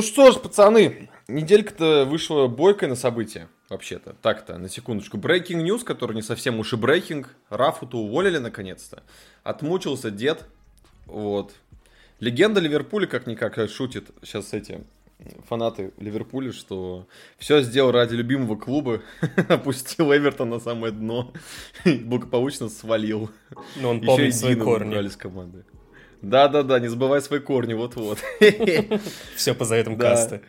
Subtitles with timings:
[0.00, 4.14] Ну что ж, пацаны, неделька-то вышла бойкой на события, вообще-то.
[4.22, 5.18] Так-то, на секундочку.
[5.18, 7.26] Breaking news, который не совсем уж и breaking.
[7.50, 9.02] Рафу-то уволили наконец-то.
[9.42, 10.46] Отмучился дед.
[11.04, 11.52] Вот.
[12.18, 14.86] Легенда Ливерпуля как-никак шутит сейчас эти
[15.46, 19.02] фанаты Ливерпуля, что все сделал ради любимого клуба,
[19.50, 21.30] опустил Эвертон на самое дно
[21.84, 23.30] и благополучно свалил.
[23.76, 25.06] Но он помнит свои корни.
[25.08, 25.66] с команды.
[26.22, 28.18] Да-да-да, не забывай свои корни, вот-вот.
[29.36, 30.42] Все по заветам касты.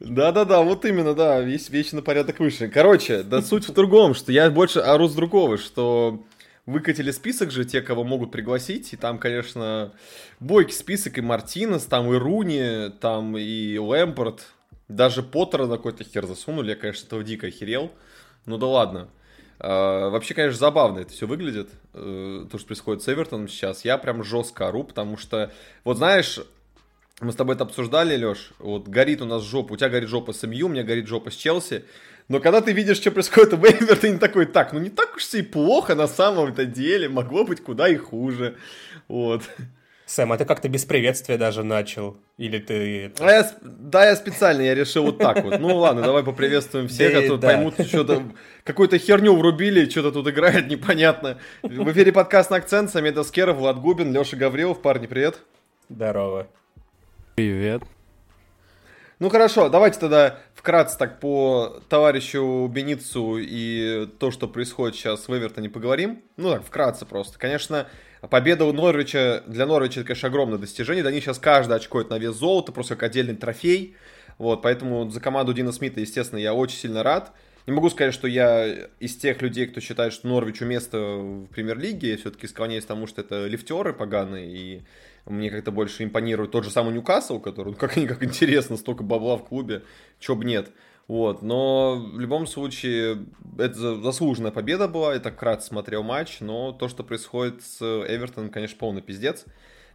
[0.00, 2.68] Да-да-да, вот именно, да, весь вечно порядок выше.
[2.68, 6.24] Короче, да суть в другом, что я больше ору с другого, что
[6.66, 9.92] выкатили список же, те, кого могут пригласить, и там, конечно,
[10.40, 14.48] бойкий список, и Мартинес, там и Руни, там и Лэмпорт,
[14.88, 17.92] даже Поттера на какой-то хер засунули, я, конечно, этого дико охерел,
[18.46, 19.08] ну да ладно.
[19.58, 23.84] А, вообще, конечно, забавно это все выглядит, э, то, что происходит с Эвертоном сейчас.
[23.84, 25.52] Я прям жестко ору, потому что,
[25.84, 26.40] вот знаешь,
[27.20, 30.32] мы с тобой это обсуждали, Леш, вот горит у нас жопа, у тебя горит жопа
[30.32, 31.84] с МЮ, у меня горит жопа с Челси,
[32.28, 35.42] но когда ты видишь, что происходит в не такой, так, ну не так уж и
[35.42, 38.56] плохо на самом-то деле, могло быть куда и хуже,
[39.08, 39.42] вот.
[40.12, 42.18] Сэм, а ты как-то без приветствия даже начал?
[42.36, 43.14] Или ты...
[43.18, 45.58] А я, да, я специально, я решил вот так вот.
[45.58, 48.22] Ну ладно, давай поприветствуем всех, а то поймут, что-то,
[48.62, 51.38] какую-то херню врубили, что-то тут играет непонятно.
[51.62, 54.82] В эфире подкаст на акцент, Самед Аскеров, Влад Губин, Леша Гаврилов.
[54.82, 55.38] Парни, привет.
[55.88, 56.46] Здорово.
[57.36, 57.82] Привет.
[59.18, 65.34] Ну хорошо, давайте тогда вкратце так по товарищу Беницу и то, что происходит сейчас в
[65.34, 66.22] Эвертоне поговорим.
[66.36, 67.38] Ну так, вкратце просто.
[67.38, 67.86] Конечно,
[68.30, 71.02] Победа у Норвича, для Норвича это, конечно, огромное достижение.
[71.02, 73.96] Для них сейчас каждый очко на вес золота, просто как отдельный трофей.
[74.38, 77.32] Вот, поэтому за команду Дина Смита, естественно, я очень сильно рад.
[77.66, 82.12] Не могу сказать, что я из тех людей, кто считает, что Норвичу место в премьер-лиге.
[82.12, 84.82] Я все-таки склоняюсь к тому, что это лифтеры поганые, и
[85.26, 89.44] мне как-то больше импонирует тот же самый Ньюкасл, который, ну, как-никак интересно, столько бабла в
[89.44, 89.82] клубе,
[90.18, 90.70] чё бы нет.
[91.08, 93.26] Вот, но в любом случае
[93.58, 98.50] это заслуженная победа была, я так кратко смотрел матч, но то, что происходит с Эвертоном,
[98.50, 99.44] конечно, полный пиздец,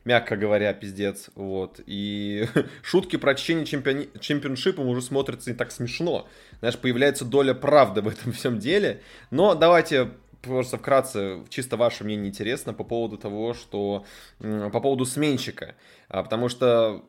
[0.03, 2.47] мягко говоря, пиздец, вот, и
[2.83, 4.09] шутки про чтение чемпиони...
[4.19, 6.27] чемпионшипом уже смотрятся не так смешно,
[6.59, 9.01] знаешь, появляется доля правды в этом всем деле,
[9.31, 14.05] но давайте просто вкратце, чисто ваше мнение интересно по поводу того, что,
[14.39, 15.75] по поводу сменщика,
[16.09, 17.03] а, потому что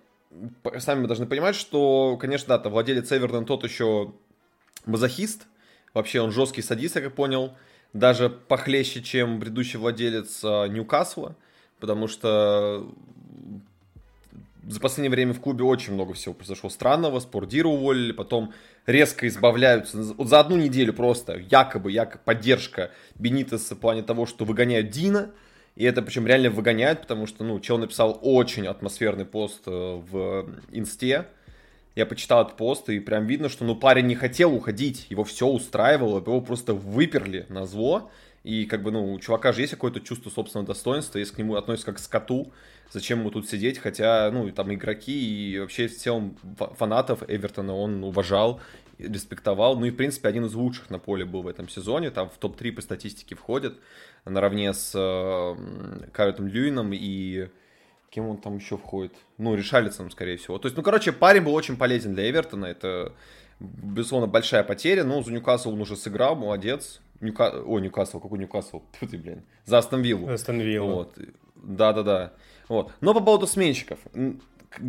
[0.78, 4.12] сами мы должны понимать, что, конечно, да, то владелец Эвертон тот еще
[4.86, 5.46] мазохист.
[5.94, 7.54] Вообще он жесткий садист, я как понял.
[7.92, 11.34] Даже похлеще, чем предыдущий владелец а, Ньюкасла.
[11.80, 12.92] Потому что
[14.68, 17.20] за последнее время в клубе очень много всего произошло странного.
[17.20, 18.52] Спордира уволили, потом
[18.84, 19.96] резко избавляются.
[19.96, 25.30] Вот за одну неделю просто якобы, якобы поддержка Бенитеса в плане того, что выгоняют Дина–
[25.78, 30.50] и это причем реально выгоняет, потому что, ну, чел написал очень атмосферный пост э, в
[30.72, 31.28] инсте.
[31.94, 35.46] Я почитал этот пост, и прям видно, что, ну, парень не хотел уходить, его все
[35.46, 38.10] устраивало, его просто выперли на зло.
[38.42, 41.54] И, как бы, ну, у чувака же есть какое-то чувство собственного достоинства, если к нему
[41.54, 42.50] относятся как к скоту,
[42.90, 46.36] зачем ему тут сидеть, хотя, ну, там игроки и вообще в целом
[46.76, 48.60] фанатов Эвертона он уважал,
[48.98, 52.28] респектовал, ну и, в принципе, один из лучших на поле был в этом сезоне, там
[52.30, 53.74] в топ-3 по статистике входит,
[54.30, 57.48] наравне с э, Кайотом Льюином и
[58.10, 59.12] кем он там еще входит?
[59.36, 60.58] Ну, Решалицем, скорее всего.
[60.58, 62.66] То есть, ну, короче, парень был очень полезен для Эвертона.
[62.66, 63.12] Это,
[63.60, 65.04] безусловно, большая потеря.
[65.04, 67.00] Но за Ньюкасл он уже сыграл, молодец.
[67.20, 67.50] Ньюка...
[67.50, 68.82] О, Ньюкасл, какой Ньюкасл?
[68.98, 69.42] Фу ты, блин.
[69.64, 70.28] За Астон Виллу.
[70.28, 70.94] Астон Виллу.
[70.94, 71.18] Вот.
[71.56, 72.32] Да-да-да.
[72.68, 72.92] Вот.
[73.00, 73.98] Но по поводу сменщиков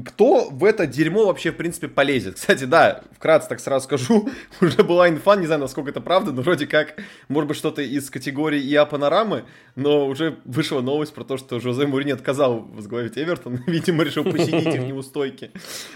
[0.06, 2.36] кто в это дерьмо вообще, в принципе, полезет?
[2.36, 4.30] Кстати, да, вкратце так сразу скажу,
[4.62, 6.96] уже была инфа, не знаю, насколько это правда, но вроде как,
[7.28, 9.46] может быть, что-то из категории ИА Панорамы,
[9.76, 14.76] но уже вышла новость про то, что Жозе Мурини отказал возглавить Эвертон, видимо, решил посидеть
[14.76, 15.52] их неустойки.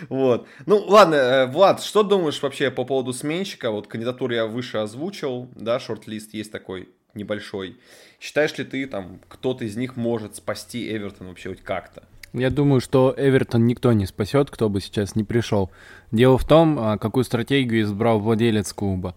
[0.10, 0.48] Вот.
[0.66, 3.70] Ну, ладно, э, Влад, что думаешь вообще по поводу сменщика?
[3.72, 7.78] Вот кандидатуру я выше озвучил, да, шорт-лист есть такой небольшой.
[8.20, 12.04] Считаешь ли ты, там, кто-то из них может спасти Эвертон вообще хоть как-то?
[12.34, 15.70] Я думаю, что Эвертон никто не спасет, кто бы сейчас не пришел.
[16.12, 19.16] Дело в том, а, какую стратегию избрал владелец клуба.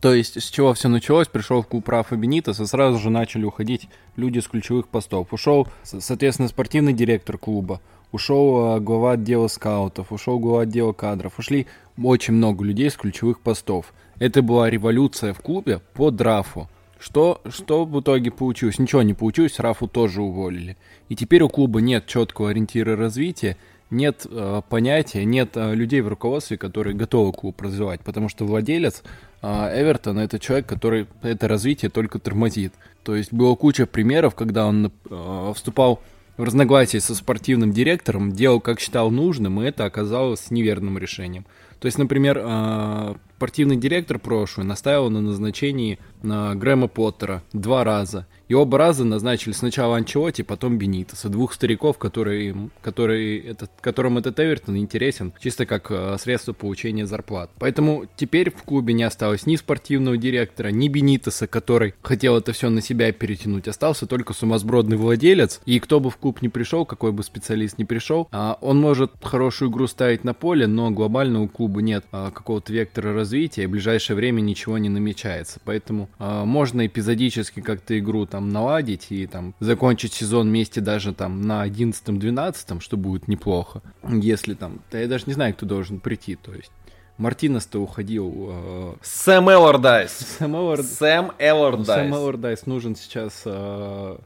[0.00, 3.44] То есть, с чего все началось, пришел в клуб Рафа Бенитос, и сразу же начали
[3.44, 5.34] уходить люди с ключевых постов.
[5.34, 7.82] Ушел, соответственно, спортивный директор клуба,
[8.12, 11.66] ушел а, глава отдела скаутов, ушел глава отдела кадров, ушли
[12.02, 13.92] очень много людей с ключевых постов.
[14.18, 16.70] Это была революция в клубе по драфу.
[17.04, 18.78] Что, что в итоге получилось?
[18.78, 20.78] Ничего не получилось, Рафу тоже уволили.
[21.10, 23.58] И теперь у клуба нет четкого ориентира развития,
[23.90, 29.02] нет э, понятия, нет э, людей в руководстве, которые готовы клуб развивать, потому что владелец
[29.42, 29.46] э,
[29.82, 32.72] Эвертона это человек, который это развитие только тормозит.
[33.02, 36.00] То есть было куча примеров, когда он э, вступал
[36.38, 41.44] в разногласии со спортивным директором, делал как считал нужным, и это оказалось неверным решением.
[41.80, 48.26] То есть, например, а, спортивный директор прошлый наставил на назначении на Грэма Поттера два раза.
[48.48, 51.28] И оба раза назначили сначала Анчелоти, потом Бенитоса.
[51.28, 57.50] Двух стариков, которые, которые этот, которым этот Эвертон интересен чисто как э, средство получения зарплат.
[57.58, 62.68] Поэтому теперь в клубе не осталось ни спортивного директора, ни Бенитоса, который хотел это все
[62.68, 63.66] на себя перетянуть.
[63.66, 65.60] Остался только сумасбродный владелец.
[65.64, 69.12] И кто бы в клуб не пришел, какой бы специалист не пришел, а, он может
[69.22, 73.23] хорошую игру ставить на поле, но глобально у клуба нет а, какого-то вектора развития,
[73.62, 75.60] и в ближайшее время ничего не намечается.
[75.64, 81.42] Поэтому а, можно эпизодически как-то игру там наладить и там закончить сезон вместе даже там
[81.42, 83.82] на 11-12, что будет неплохо.
[84.08, 86.70] Если там, да я даже не знаю, кто должен прийти, то есть
[87.16, 88.48] Мартинес-то уходил.
[88.50, 88.94] Э...
[89.02, 90.10] Сэм Эллардайс.
[90.10, 90.84] Сэм, Эллард...
[90.84, 91.86] Сэм Эллардайс.
[91.86, 93.42] Сэм Эллардайс нужен сейчас...
[93.44, 94.16] Э...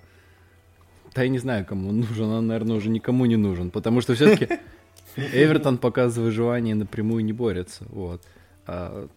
[1.15, 2.27] Да я не знаю, кому он нужен.
[2.27, 3.71] Он, наверное, уже никому не нужен.
[3.71, 4.49] Потому что все-таки
[5.17, 7.85] Эвертон, показывая желание, напрямую не борется.
[7.89, 8.23] Вот.
[8.69, 9.09] А...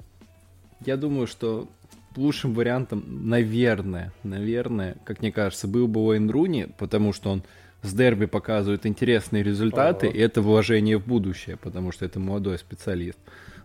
[0.84, 1.68] Я думаю, что
[2.16, 7.44] лучшим вариантом, наверное, наверное, как мне кажется, был бы Уэйн Руни, потому что он
[7.84, 10.18] с дерби показывает интересные результаты, ага.
[10.18, 13.18] и это вложение в будущее, потому что это молодой специалист.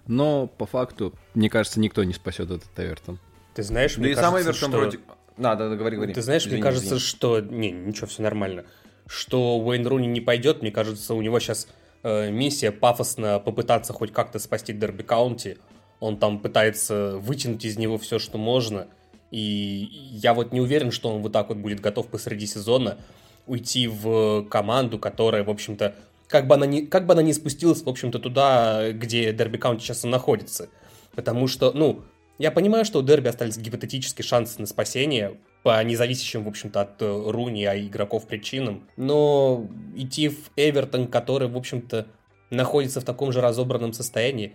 [0.06, 3.19] Но по факту, мне кажется, никто не спасет этот Эвертон.
[3.55, 4.79] Ты знаешь, да мне и кажется, сам Эвертон что...
[4.79, 4.99] вроде...
[5.37, 6.15] Надо, да, говори, говори.
[6.15, 7.00] Ты знаешь, извини, мне кажется, извини.
[7.00, 7.41] что...
[7.41, 8.65] Не, ничего, все нормально.
[9.06, 11.69] Что Уэйн Руни не пойдет, мне кажется, у него сейчас
[12.03, 15.59] э, миссия пафосно попытаться хоть как-то спасти Дерби Каунти,
[16.01, 18.89] он там пытается вытянуть из него все, что можно.
[19.31, 22.99] И я вот не уверен, что он вот так вот будет готов посреди сезона
[23.47, 25.95] уйти в команду, которая, в общем-то,
[26.29, 29.85] как бы она не, как бы она не спустилась, в общем-то, туда, где Дерби Каунти
[29.85, 30.69] сейчас находится.
[31.15, 32.03] Потому что, ну,
[32.39, 37.01] я понимаю, что у Дерби остались гипотетические шансы на спасение по независящим, в общем-то, от
[37.01, 38.87] э, Руни, а игроков причинам.
[38.97, 42.07] Но идти в Эвертон, который, в общем-то,
[42.51, 44.53] находится в таком же разобранном состоянии,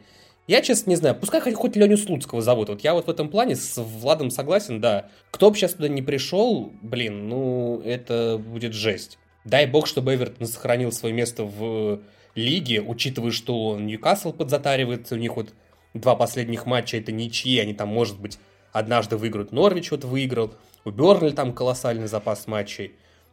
[0.51, 2.67] я, честно, не знаю, пускай хоть, хоть Леню Слуцкого зовут.
[2.67, 5.07] Вот я вот в этом плане с Владом согласен, да.
[5.31, 9.17] Кто бы сейчас туда не пришел, блин, ну, это будет жесть.
[9.45, 12.01] Дай бог, чтобы Эвертон сохранил свое место в
[12.35, 15.53] лиге, учитывая, что Ньюкасл подзатаривает, у них вот
[15.93, 18.37] два последних матча это ничьи, они там, может быть,
[18.73, 19.53] однажды выиграют.
[19.53, 22.91] Норвич вот выиграл, у Бернли там колоссальный запас матчей.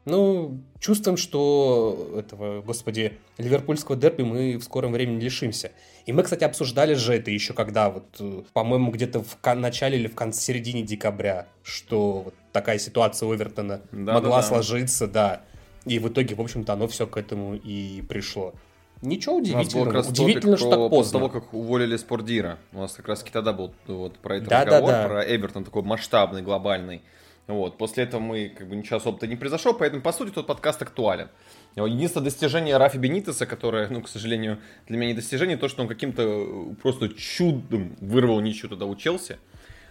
[0.08, 5.72] Ну, чувствуем, что этого, господи, ливерпульского дерби мы в скором времени лишимся.
[6.06, 10.06] И мы, кстати, обсуждали же это еще когда, вот, э, по-моему, где-то в начале или
[10.06, 14.42] в конце середине декабря, что вот такая ситуация у Эвертона да, могла да, да.
[14.42, 15.42] сложиться, да.
[15.84, 18.54] И в итоге, в общем-то, оно все к этому и пришло.
[19.02, 20.00] Ничего удивительного.
[20.00, 20.96] Удивительно, что так поздно.
[20.96, 22.58] После того, как уволили Спордира.
[22.72, 25.08] У нас как раз тогда был вот про это да, разговор, да, да.
[25.08, 27.02] про Эвертон такой масштабный, глобальный.
[27.48, 30.82] Вот, после этого мы, как бы, ничего особо-то не произошло, поэтому, по сути, тот подкаст
[30.82, 31.28] актуален.
[31.76, 35.88] Единственное достижение Рафи Бенитеса, которое, ну, к сожалению, для меня не достижение, то, что он
[35.88, 39.38] каким-то э, просто чудом вырвал ничью туда у Челси.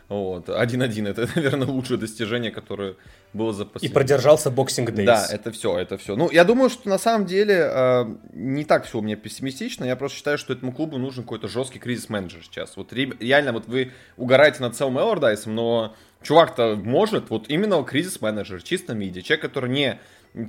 [0.08, 2.96] Вот, 1-1, это, наверное, лучшее достижение, которое
[3.34, 3.92] было за последние...
[3.92, 5.06] И продержался боксинг Days.
[5.06, 6.16] Да, это все, это все.
[6.16, 9.96] Ну, я думаю, что на самом деле э, не так все у меня пессимистично, я
[9.96, 12.78] просто считаю, что этому клубу нужен какой-то жесткий кризис-менеджер сейчас.
[12.78, 18.94] Вот реально, вот вы угораете над целым Эллардайсом, но чувак-то может, вот именно кризис-менеджер, чисто
[18.94, 20.00] миди, человек, который не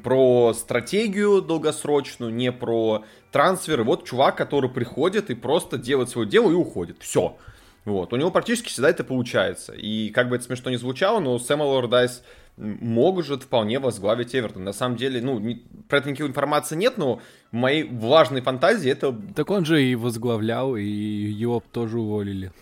[0.03, 3.85] про стратегию долгосрочную, не про трансферы.
[3.85, 6.99] Вот чувак, который приходит и просто делает свое дело и уходит.
[7.01, 7.37] Все.
[7.85, 8.13] Вот.
[8.13, 9.73] У него практически всегда это получается.
[9.73, 12.23] И как бы это смешно не звучало, но Сэм Лордайс
[12.59, 14.65] может вполне возглавить Эвертон.
[14.65, 17.21] На самом деле, ну, не, про это никакой информации нет, но
[17.51, 19.17] в моей влажной фантазии это...
[19.35, 22.53] Так он же и возглавлял, и его тоже уволили.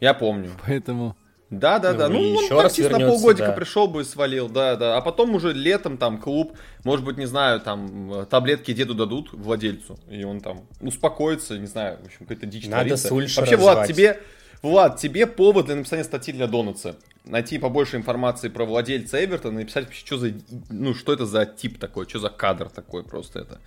[0.00, 0.50] Я помню.
[0.66, 1.16] Поэтому...
[1.52, 2.08] Да, да, да.
[2.08, 3.52] Ну, ну еще он раз на полгодика да.
[3.52, 4.96] пришел бы и свалил, да, да.
[4.96, 9.98] А потом уже летом там клуб, может быть, не знаю, там таблетки деду дадут владельцу,
[10.10, 13.40] и он там успокоится, не знаю, в общем, какая-то дичь Надо творится.
[13.40, 14.18] Вообще, Влад, тебе,
[14.62, 16.96] Влад, тебе повод для написания статьи для Донатса.
[17.26, 20.32] Найти побольше информации про владельца Эвертона и написать, что за,
[20.70, 23.60] ну, что это за тип такой, что за кадр такой просто это.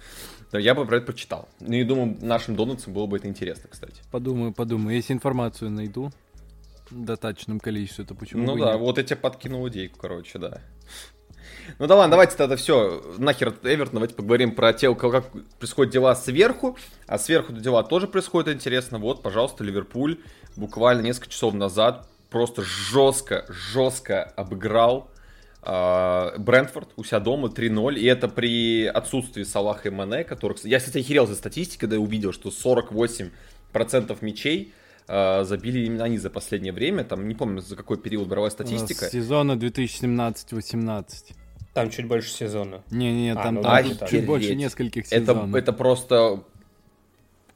[0.52, 1.48] Да, я бы про это прочитал.
[1.60, 4.02] Ну и думаю, нашим Донатсам было бы это интересно, кстати.
[4.12, 4.96] Подумаю, подумаю.
[4.96, 6.12] Если информацию найду,
[7.04, 8.80] достаточном количестве, то почему Ну да, нет?
[8.80, 10.62] вот я тебе подкинул идейку, короче, да.
[11.80, 16.16] Ну да ладно, давайте тогда все, нахер Эвертон, давайте поговорим про те, как происходят дела
[16.16, 19.00] сверху, а сверху дела тоже происходят интересно.
[19.00, 20.20] Вот, пожалуйста, Ливерпуль
[20.56, 25.10] буквально несколько часов назад просто жестко, жестко обыграл
[25.64, 30.64] э, Брентфорд у себя дома 3-0, и это при отсутствии Салаха и Мане, которых...
[30.66, 33.32] Я, кстати, охерел за статистикой, когда я увидел, что 48%
[34.22, 34.74] мячей
[35.08, 37.04] э, забили именно они за последнее время.
[37.04, 39.10] Там не помню, за какой период брала статистика.
[39.10, 41.06] Сезона 2017-18.
[41.74, 42.84] Там чуть больше сезона.
[42.90, 45.50] Не-не, а, там, ну, там чуть больше нескольких сезонов.
[45.50, 46.44] Это, это просто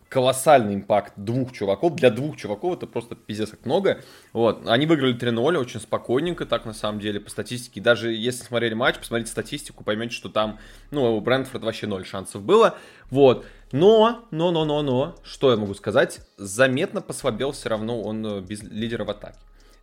[0.09, 1.95] колоссальный импакт двух чуваков.
[1.95, 4.01] Для двух чуваков это просто пиздец как много.
[4.33, 4.67] Вот.
[4.67, 7.79] Они выиграли 3-0 очень спокойненько, так на самом деле, по статистике.
[7.79, 12.41] Даже если смотрели матч, посмотрите статистику, поймете, что там, ну, у Брэнфорд вообще ноль шансов
[12.41, 12.75] было.
[13.11, 13.45] Вот.
[13.71, 18.41] Но, но, но, но, но, что я могу сказать, заметно послабел все равно он э,
[18.41, 19.37] без лидера в атаке.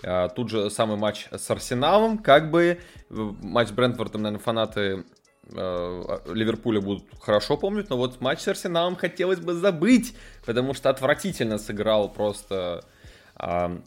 [0.05, 2.79] А, тут же самый матч с Арсеналом, как бы э,
[3.11, 5.05] матч с Брентфордом, наверное, фанаты
[5.53, 11.59] Ливерпуля будут хорошо помнить, но вот матч с Арсеналом хотелось бы забыть, потому что отвратительно
[11.59, 12.85] сыграл просто
[13.39, 13.79] э,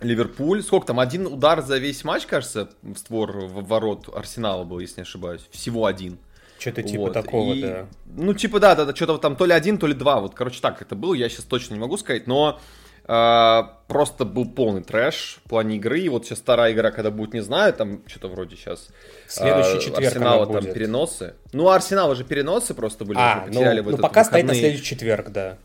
[0.00, 0.62] Ливерпуль.
[0.62, 5.00] Сколько там, один удар за весь матч, кажется, в створ в ворот Арсенала был, если
[5.00, 5.42] не ошибаюсь.
[5.50, 6.18] Всего один.
[6.58, 7.12] Что-то типа вот.
[7.12, 7.86] такого, и, да.
[8.06, 10.20] Ну, типа, да, да, да, что-то там то ли один, то ли два.
[10.20, 12.77] Вот, короче, так это было, я сейчас точно не могу сказать, но э,
[13.08, 16.00] просто был полный трэш в плане игры.
[16.00, 18.88] И вот сейчас вторая игра, когда будет, не знаю, там что-то вроде сейчас...
[19.26, 20.74] Следующий э, четверг Арсенала там будет.
[20.74, 21.34] переносы.
[21.52, 23.18] Ну, Арсенала же переносы просто были.
[23.18, 24.24] А, ну, потеряли ну, ну пока выходные.
[24.24, 25.56] стоит на следующий четверг, да.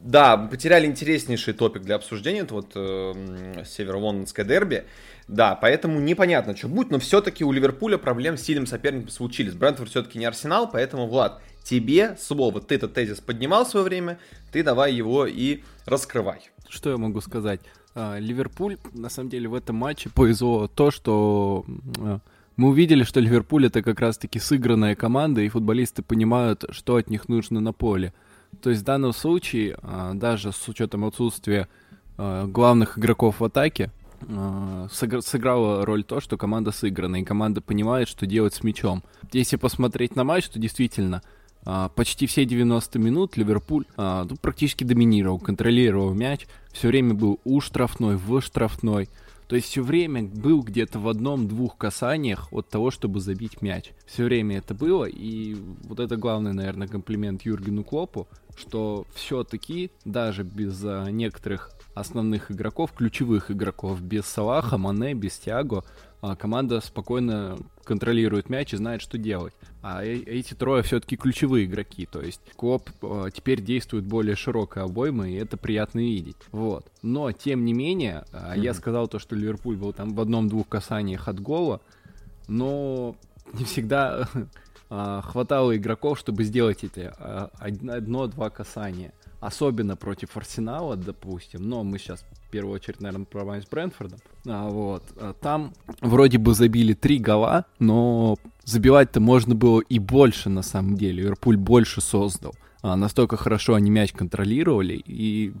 [0.00, 4.84] Да, потеряли интереснейший топик для обсуждения, это вот э, северо-лондонское дерби.
[5.28, 9.52] Да, поэтому непонятно, что будет, но все-таки у Ливерпуля проблем с сильным соперником случились.
[9.52, 12.60] Брентфорд все-таки не Арсенал, поэтому, Влад, тебе слово.
[12.60, 14.18] Ты этот тезис поднимал в свое время,
[14.50, 16.50] ты давай его и раскрывай.
[16.70, 17.60] Что я могу сказать?
[17.94, 21.64] А, Ливерпуль, на самом деле, в этом матче повезло то, что
[21.98, 22.20] а,
[22.56, 27.28] мы увидели, что Ливерпуль это как раз-таки сыгранная команда, и футболисты понимают, что от них
[27.28, 28.14] нужно на поле.
[28.62, 31.68] То есть в данном случае, а, даже с учетом отсутствия
[32.16, 33.90] главных игроков в атаке,
[34.90, 39.02] сыграла роль то, что команда сыграна, и команда понимает, что делать с мячом.
[39.32, 41.22] Если посмотреть на матч, то действительно
[41.94, 48.16] почти все 90 минут Ливерпуль ну, практически доминировал, контролировал мяч, все время был у штрафной,
[48.16, 49.08] в штрафной.
[49.48, 53.90] То есть все время был где-то в одном-двух касаниях от того, чтобы забить мяч.
[54.06, 60.44] Все время это было, и вот это главный, наверное, комплимент Юргену Клопу, что все-таки даже
[60.44, 65.84] без а, некоторых основных игроков, ключевых игроков, без Салаха, Мане, без Тиаго,
[66.20, 67.58] а, команда спокойно
[67.90, 69.52] контролирует мяч и знает, что делать.
[69.82, 74.84] А э эти трое все-таки ключевые игроки, то есть Клоп э, теперь действует более широкой
[74.84, 76.36] обоймой, и это приятно видеть.
[76.52, 76.86] Вот.
[77.02, 78.60] Но, тем не менее, mm-hmm.
[78.60, 81.80] я сказал то, что Ливерпуль был там в одном-двух касаниях от гола,
[82.46, 83.16] но
[83.54, 84.28] не всегда
[84.88, 87.10] хватало игроков, чтобы сделать эти
[87.58, 93.66] одно-два касания особенно против Арсенала, допустим, но мы сейчас в первую очередь, наверное, про с
[93.66, 99.98] Брэнфордом, а, вот, а, там вроде бы забили три гола, но забивать-то можно было и
[99.98, 105.52] больше, на самом деле, Ливерпуль больше создал, а, настолько хорошо они мяч контролировали, и,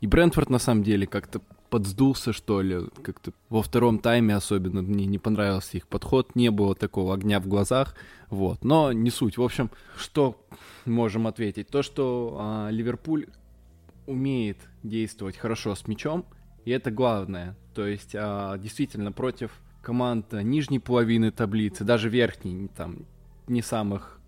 [0.00, 5.06] и Брэнфорд, на самом деле, как-то подсдулся, что ли, как-то во втором тайме особенно мне
[5.06, 7.94] не понравился их подход, не было такого огня в глазах,
[8.30, 9.38] вот, но не суть.
[9.38, 10.44] В общем, что
[10.84, 11.68] можем ответить?
[11.68, 13.26] То, что а, Ливерпуль
[14.06, 16.24] умеет действовать хорошо с мячом,
[16.64, 17.56] и это главное.
[17.74, 19.50] То есть, а, действительно, против
[19.82, 23.06] команд нижней половины таблицы, даже верхней, там,
[23.46, 24.20] не самых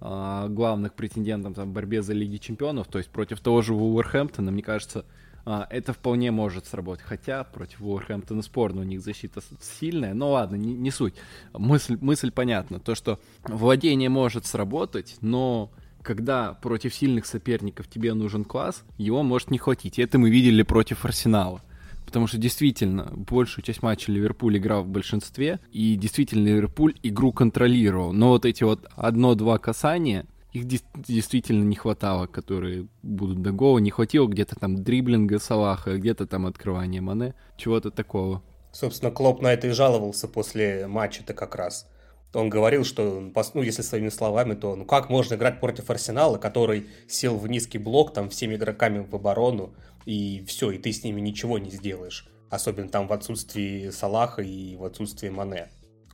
[0.00, 4.50] а, главных претендентов там, в борьбе за Лиги Чемпионов, то есть против того же Вулверхэмптона,
[4.50, 5.04] мне кажется,
[5.44, 7.04] а, это вполне может сработать.
[7.04, 10.14] Хотя против Уорхэмптона спорно, у них защита сильная.
[10.14, 11.14] Но ладно, не, не суть.
[11.52, 12.80] Мысль, мысль понятна.
[12.80, 15.70] То, что владение может сработать, но
[16.02, 19.98] когда против сильных соперников тебе нужен класс, его может не хватить.
[19.98, 21.62] И это мы видели против Арсенала.
[22.06, 28.12] Потому что действительно, большую часть матча Ливерпуль играл в большинстве, и действительно Ливерпуль игру контролировал.
[28.12, 33.78] Но вот эти вот одно-два касания, их действительно не хватало, которые будут до гола.
[33.78, 38.42] Не хватило где-то там дриблинга Салаха, где-то там открывания Мане, чего-то такого.
[38.72, 41.88] Собственно, Клоп на это и жаловался после матча-то как раз.
[42.32, 43.20] Он говорил, что,
[43.54, 47.78] ну, если своими словами, то ну как можно играть против Арсенала, который сел в низкий
[47.78, 49.74] блок там всеми игроками в оборону,
[50.06, 52.28] и все, и ты с ними ничего не сделаешь.
[52.48, 55.70] Особенно там в отсутствии Салаха и в отсутствии Мане.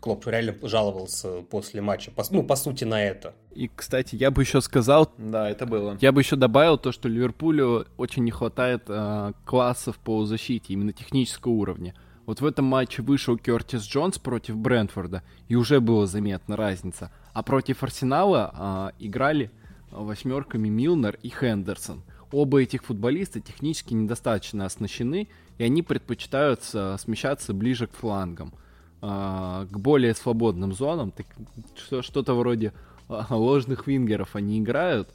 [0.07, 3.35] Клоп реально жаловался после матча, по, ну, по сути, на это.
[3.51, 5.13] И, кстати, я бы еще сказал...
[5.19, 5.99] Да, это было.
[6.01, 10.93] Я бы еще добавил то, что Ливерпулю очень не хватает э, классов по защите, именно
[10.93, 11.97] технического уровня.
[12.25, 17.11] Вот в этом матче вышел Кертис Джонс против Брентфорда, и уже была заметна разница.
[17.33, 19.51] А против Арсенала э, играли
[19.91, 22.05] восьмерками Милнер и Хендерсон.
[22.31, 25.27] Оба этих футболиста технически недостаточно оснащены,
[25.59, 28.55] и они предпочитают смещаться ближе к флангам.
[29.03, 31.27] А, к более свободным зонам, так,
[32.03, 32.73] что-то вроде
[33.09, 35.09] а, ложных вингеров они играют.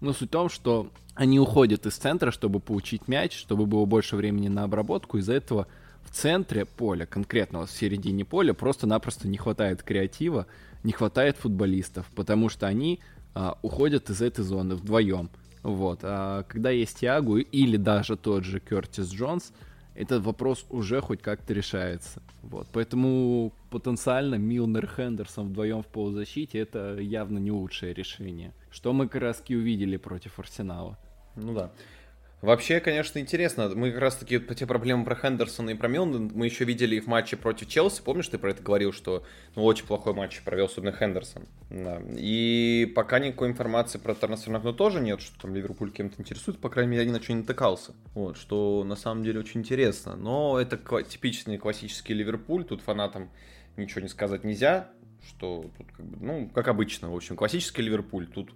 [0.00, 4.16] Но суть в том, что они уходят из центра, чтобы получить мяч, чтобы было больше
[4.16, 5.18] времени на обработку.
[5.18, 5.66] Из-за этого
[6.04, 10.46] в центре поля, конкретно в середине поля, просто-напросто не хватает креатива,
[10.82, 13.00] не хватает футболистов, потому что они
[13.34, 15.30] а, уходят из этой зоны вдвоем.
[15.62, 16.00] Вот.
[16.02, 19.52] А когда есть Тиагу или даже тот же Кертис Джонс,
[19.98, 22.22] этот вопрос уже хоть как-то решается.
[22.42, 22.68] Вот.
[22.72, 28.52] Поэтому потенциально Милнер Хендерсон вдвоем в полузащите это явно не лучшее решение.
[28.70, 30.96] Что мы как раз увидели против Арсенала.
[31.34, 31.72] Ну да.
[32.40, 33.68] Вообще, конечно, интересно.
[33.74, 37.00] Мы как раз-таки по те проблемы про Хендерсона и про Милна мы еще видели и
[37.00, 38.02] в матче против Челси.
[38.02, 39.24] Помнишь, ты про это говорил, что
[39.56, 41.46] ну, очень плохой матч провел, особенно Хендерсон.
[41.68, 42.00] Да.
[42.16, 46.60] И пока никакой информации про трансферное окно тоже нет, что там Ливерпуль кем-то интересует.
[46.60, 47.92] По крайней мере, ни на что не натыкался.
[48.14, 50.14] Вот, что на самом деле очень интересно.
[50.14, 52.64] Но это типичный классический Ливерпуль.
[52.64, 53.30] Тут фанатам
[53.76, 54.90] ничего не сказать нельзя
[55.26, 58.26] что тут как бы, ну, как обычно, в общем, классический Ливерпуль.
[58.26, 58.50] Тут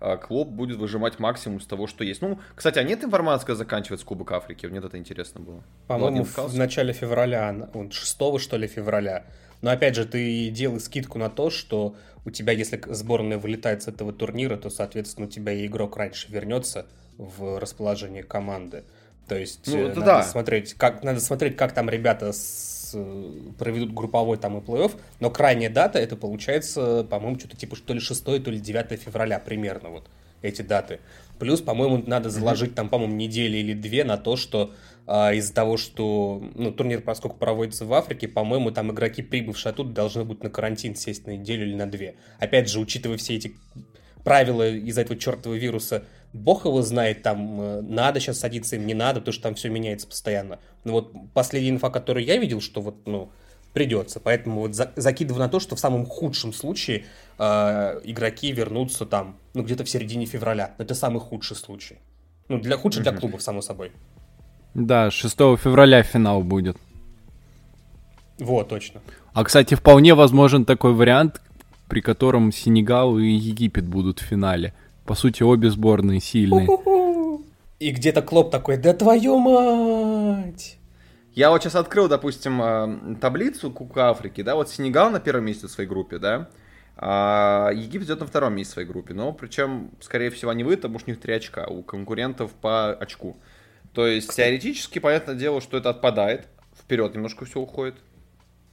[0.00, 2.22] а, Клоп будет выжимать максимум из того, что есть.
[2.22, 4.66] Ну, кстати, а нет информации, когда заканчивается Кубок Африки?
[4.66, 5.62] Мне это интересно было.
[5.86, 9.24] По-моему, в начале февраля, 6 что ли февраля.
[9.60, 13.88] Но опять же, ты делай скидку на то, что у тебя, если сборная вылетает с
[13.88, 18.84] этого турнира, то, соответственно, у тебя и игрок раньше вернется в расположение команды.
[19.26, 20.22] То есть ну, э, надо, да.
[20.22, 25.30] смотреть, как, надо смотреть, как там ребята с Э, проведут групповой там и плей-офф, но
[25.30, 29.90] крайняя дата это получается, по-моему, что-то типа то ли 6, то ли 9 февраля примерно
[29.90, 30.08] вот
[30.42, 31.00] эти даты.
[31.38, 34.72] Плюс, по-моему, надо заложить там, по-моему, недели или две на то, что
[35.06, 39.90] а, из-за того, что ну, турнир, поскольку проводится в Африке, по-моему, там игроки, прибывшие оттуда,
[39.90, 42.16] должны быть на карантин сесть на неделю или на две.
[42.38, 43.56] Опять же, учитывая все эти
[44.24, 48.94] правила из-за этого чертового вируса, бог его знает, там э, надо сейчас садиться им, не
[48.94, 50.58] надо, потому что там все меняется постоянно.
[50.84, 53.30] Но вот последняя инфа, которую я видел, что вот, ну,
[53.72, 54.20] придется.
[54.20, 57.04] Поэтому вот за, закидываю на то, что в самом худшем случае
[57.38, 60.74] э, игроки вернутся там, ну, где-то в середине февраля.
[60.78, 61.98] Это самый худший случай.
[62.48, 63.92] Ну, для худший для клубов, само собой.
[64.74, 66.76] Да, 6 февраля финал будет.
[68.38, 69.00] Вот, точно.
[69.32, 71.40] А, кстати, вполне возможен такой вариант,
[71.88, 74.74] при котором Сенегал и Египет будут в финале.
[75.04, 76.68] По сути, обе сборные сильные.
[77.78, 80.78] И где-то Клоп такой, да твою мать!
[81.32, 85.68] Я вот сейчас открыл, допустим, э, таблицу Кубка Африки, да, вот Сенегал на первом месте
[85.68, 86.48] в своей группе, да,
[86.96, 90.82] а Египет идет на втором месте в своей группе, но причем, скорее всего, они выйдут,
[90.82, 93.36] потому что у них три очка, у конкурентов по очку.
[93.94, 97.94] То есть, теоретически, понятное дело, что это отпадает, вперед немножко все уходит.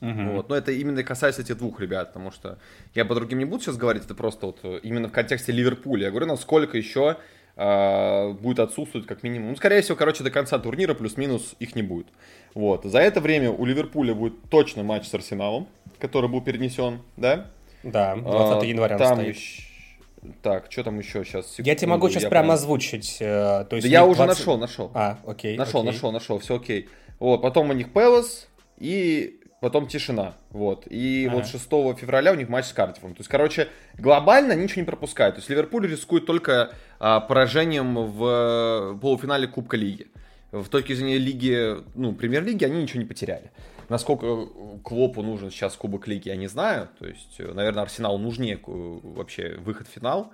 [0.01, 0.31] Угу.
[0.33, 0.49] Вот.
[0.49, 2.57] Но это именно касается этих двух ребят, потому что
[2.93, 6.05] я по другим не буду сейчас говорить, это просто вот э, именно в контексте Ливерпуля.
[6.05, 7.17] Я говорю, насколько еще
[7.55, 9.51] э, будет отсутствовать как минимум.
[9.51, 12.07] Ну, скорее всего, короче, до конца турнира плюс-минус их не будет.
[12.53, 12.83] Вот.
[12.83, 15.67] За это время у Ливерпуля будет точно матч с Арсеналом,
[15.99, 17.47] который был перенесен, да?
[17.83, 19.35] Да, 20 а, января там стоит.
[19.35, 19.63] Еще...
[20.41, 21.51] Так, что там еще сейчас?
[21.51, 22.51] Секунду, я тебе могу сейчас прямо прям...
[22.51, 23.17] озвучить.
[23.19, 24.19] Э, то есть да я 20...
[24.19, 24.91] уже нашел, нашел.
[24.93, 25.55] А, окей.
[25.55, 25.91] Нашел, окей.
[25.91, 26.89] нашел, нашел, все окей.
[27.19, 30.35] Вот, потом у них Пелос и потом тишина.
[30.51, 30.85] Вот.
[30.85, 31.37] И ага.
[31.37, 31.63] вот 6
[31.99, 33.15] февраля у них матч с Картифом.
[33.15, 35.35] То есть, короче, глобально ничего не пропускают.
[35.35, 40.05] То есть Ливерпуль рискует только а, поражением в полуфинале Кубка Лиги.
[40.51, 43.51] В точке зрения лиги, ну, премьер-лиги они ничего не потеряли.
[43.89, 44.45] Насколько
[44.83, 46.87] Клопу нужен сейчас Кубок Лиги, я не знаю.
[46.99, 50.31] То есть, наверное, Арсенал нужнее вообще выход в финал.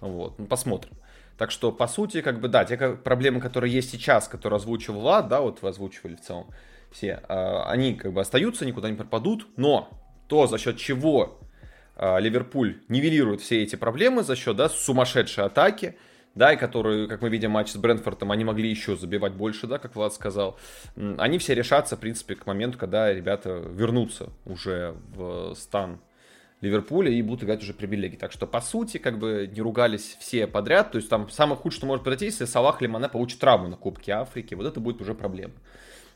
[0.00, 0.92] Вот, ну, посмотрим.
[1.38, 5.28] Так что, по сути, как бы, да, те проблемы, которые есть сейчас, которые озвучил Влад,
[5.28, 6.48] да, вот вы озвучивали в целом,
[6.94, 9.90] все, а, они как бы остаются, никуда не пропадут, но
[10.28, 11.40] то, за счет чего
[11.96, 15.96] а, Ливерпуль нивелирует все эти проблемы, за счет да, сумасшедшей атаки,
[16.36, 19.78] да, и которые, как мы видим, матч с Брэнфордом, они могли еще забивать больше, да,
[19.78, 20.56] как Влад сказал,
[20.96, 26.00] они все решатся, в принципе, к моменту, когда ребята вернутся уже в стан
[26.60, 30.46] Ливерпуля и будут играть уже премьер Так что, по сути, как бы не ругались все
[30.46, 30.92] подряд.
[30.92, 33.76] То есть там самое худшее, что может произойти, если Салах или Мане получит травму на
[33.76, 34.54] Кубке Африки.
[34.54, 35.52] Вот это будет уже проблема.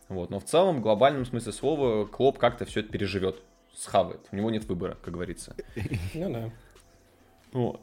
[0.08, 0.30] Вот.
[0.30, 3.42] Но в целом, в глобальном смысле слова, Клоп как-то все это переживет,
[3.74, 4.20] схавает.
[4.32, 5.54] У него нет выбора, как говорится.
[6.14, 6.50] Ну да.
[7.52, 7.80] Вот.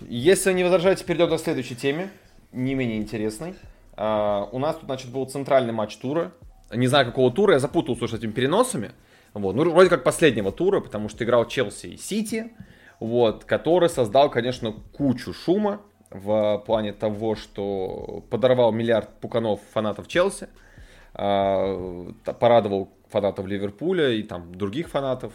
[0.00, 2.10] Если не возражаете, перейдем к следующей теме,
[2.52, 3.54] не менее интересной.
[3.94, 6.32] А, у нас тут, значит, был центральный матч тура.
[6.72, 8.92] Не знаю, какого тура, я запутался с этими переносами.
[9.34, 9.54] Вот.
[9.54, 12.52] Ну, вроде как последнего тура, потому что играл Челси и Сити,
[12.98, 20.48] вот, который создал, конечно, кучу шума в плане того, что подорвал миллиард пуканов фанатов Челси.
[21.14, 25.32] А, порадовал фанатов Ливерпуля и там других фанатов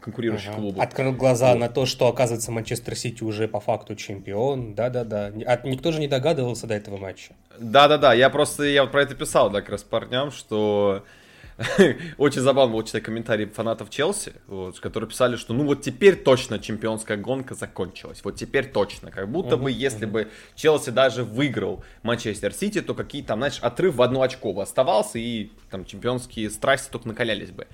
[0.00, 0.58] конкурирующих ага.
[0.58, 0.82] клубов.
[0.82, 1.60] Открыл глаза вот.
[1.60, 4.74] на то, что, оказывается, Манчестер Сити уже по факту чемпион.
[4.74, 5.32] Да-да-да.
[5.46, 7.34] А никто же не догадывался до этого матча.
[7.58, 8.14] Да-да-да.
[8.14, 11.04] Я просто я вот про это писал, да, как раз парням, что
[12.18, 16.58] очень забавно было читать комментарии фанатов Челси, вот, которые писали, что ну вот теперь точно
[16.58, 18.20] чемпионская гонка закончилась.
[18.24, 19.10] Вот теперь точно.
[19.10, 23.94] Как будто бы, если бы Челси даже выиграл Манчестер Сити, то какие там, знаешь, отрыв
[23.94, 27.66] в одно очко бы оставался, и там чемпионские страсти только накалялись бы.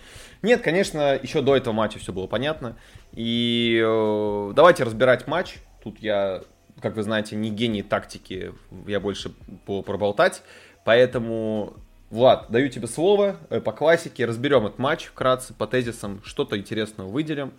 [0.43, 2.77] Нет, конечно, еще до этого матча все было понятно.
[3.13, 5.57] И э, давайте разбирать матч.
[5.83, 6.43] Тут я,
[6.81, 8.53] как вы знаете, не гений тактики,
[8.87, 9.33] я больше
[9.67, 10.43] по проболтать.
[10.85, 11.75] Поэтому
[12.13, 17.09] Влад, даю тебе слово э, по классике, разберем этот матч вкратце, по тезисам, что-то интересного
[17.09, 17.55] выделим.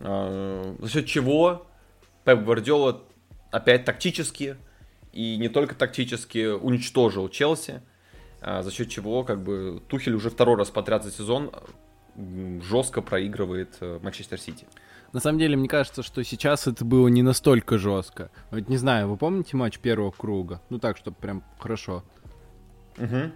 [0.00, 1.68] Э, за счет чего
[2.24, 3.00] Пеп Гвардиола
[3.52, 4.56] опять тактически
[5.12, 7.80] и не только тактически уничтожил Челси,
[8.40, 11.52] а за счет чего как бы Тухель уже второй раз подряд за сезон
[12.16, 14.66] жестко проигрывает э, Манчестер Сити.
[15.12, 18.32] На самом деле, мне кажется, что сейчас это было не настолько жестко.
[18.50, 20.60] Вот не знаю, вы помните матч первого круга?
[20.70, 22.02] Ну так, чтобы прям хорошо.
[22.98, 23.30] Угу.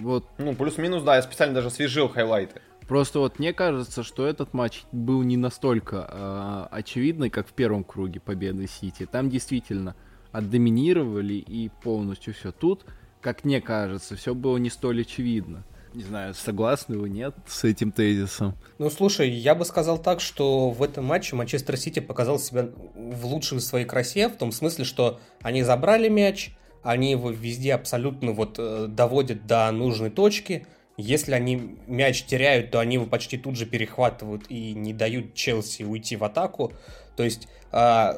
[0.00, 0.24] Вот.
[0.38, 2.60] Ну, плюс-минус, да, я специально даже свежил хайлайты.
[2.86, 7.84] Просто вот мне кажется, что этот матч был не настолько э, очевидный, как в первом
[7.84, 9.04] круге победы Сити.
[9.04, 9.94] Там действительно
[10.32, 12.50] отдоминировали и полностью все.
[12.50, 12.86] Тут,
[13.20, 15.64] как мне кажется, все было не столь очевидно.
[15.94, 18.54] Не знаю, согласны вы, нет, с этим тезисом?
[18.78, 23.26] Ну, слушай, я бы сказал так, что в этом матче Манчестер Сити показал себя в
[23.26, 28.56] лучшей своей красе, в том смысле, что они забрали мяч, они его везде абсолютно вот
[28.58, 30.66] э, доводят до нужной точки.
[30.96, 35.84] Если они мяч теряют, то они его почти тут же перехватывают и не дают Челси
[35.84, 36.72] уйти в атаку.
[37.16, 38.12] То есть э,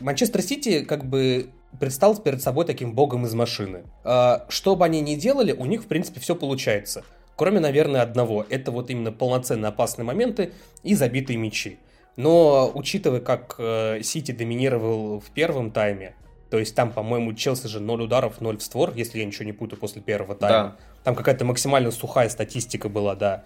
[0.00, 3.84] Манчестер Сити как бы предстал перед собой таким богом из машины.
[4.04, 7.04] Э, что бы они ни делали, у них в принципе все получается.
[7.36, 8.44] Кроме, наверное, одного.
[8.50, 11.78] Это вот именно полноценно опасные моменты и забитые мячи.
[12.16, 13.58] Но учитывая, как
[14.02, 16.16] Сити доминировал в первом тайме,
[16.50, 19.52] то есть там, по-моему, Челси же 0 ударов, 0 в створ, если я ничего не
[19.52, 20.76] путаю после первого тайма.
[20.76, 20.76] Да.
[21.04, 23.44] Там какая-то максимально сухая статистика была, да.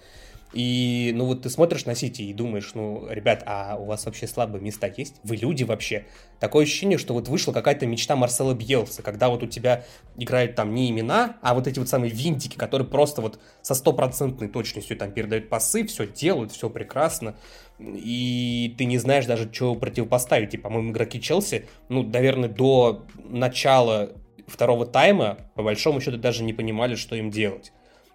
[0.55, 4.27] И, ну, вот ты смотришь на Сити и думаешь, ну, ребят, а у вас вообще
[4.27, 5.17] слабые места есть?
[5.25, 6.07] Вы люди вообще?
[6.41, 9.85] Такое ощущение, что вот вышла какая-то мечта Марсела Бьелса, когда вот у тебя
[10.17, 14.49] играют там не имена, а вот эти вот самые винтики, которые просто вот со стопроцентной
[14.49, 17.35] точностью там передают пасы, все делают, все прекрасно
[17.79, 20.55] и ты не знаешь даже, что противопоставить.
[20.55, 24.13] И, по-моему, игроки Челси, ну, наверное, до начала
[24.47, 27.73] второго тайма, по большому счету, даже не понимали, что им делать.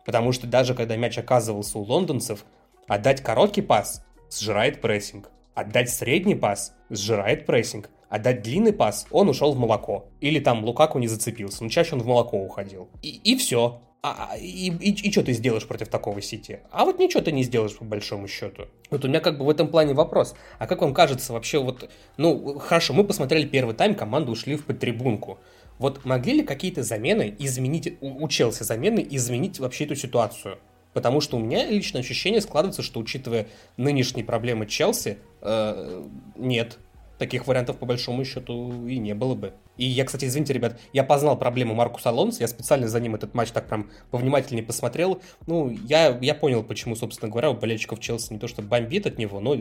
[0.09, 2.43] Потому что даже когда мяч оказывался у лондонцев,
[2.87, 5.29] отдать короткий пас сжирает прессинг.
[5.53, 7.91] Отдать средний пас сжирает прессинг.
[8.09, 10.07] Отдать длинный пас, он ушел в молоко.
[10.19, 12.89] Или там Лукаку не зацепился, но чаще он в молоко уходил.
[13.03, 13.83] И, и все.
[14.01, 16.61] А, и, и, и что ты сделаешь против такого сети?
[16.71, 18.63] А вот ничего ты не сделаешь по большому счету.
[18.89, 20.35] Вот у меня как бы в этом плане вопрос.
[20.57, 24.65] А как вам кажется вообще вот, ну, хорошо, мы посмотрели первый тайм, команды ушли в
[24.65, 25.37] подтрибунку.
[25.79, 30.59] Вот могли ли какие-то замены изменить, у, Челси замены изменить вообще эту ситуацию?
[30.93, 36.79] Потому что у меня личное ощущение складывается, что учитывая нынешние проблемы Челси, э, нет,
[37.17, 39.53] таких вариантов по большому счету и не было бы.
[39.77, 43.33] И я, кстати, извините, ребят, я познал проблему Маркуса Алонса, я специально за ним этот
[43.33, 45.21] матч так прям повнимательнее посмотрел.
[45.47, 49.17] Ну, я, я понял, почему, собственно говоря, у болельщиков Челси не то что бомбит от
[49.17, 49.55] него, но,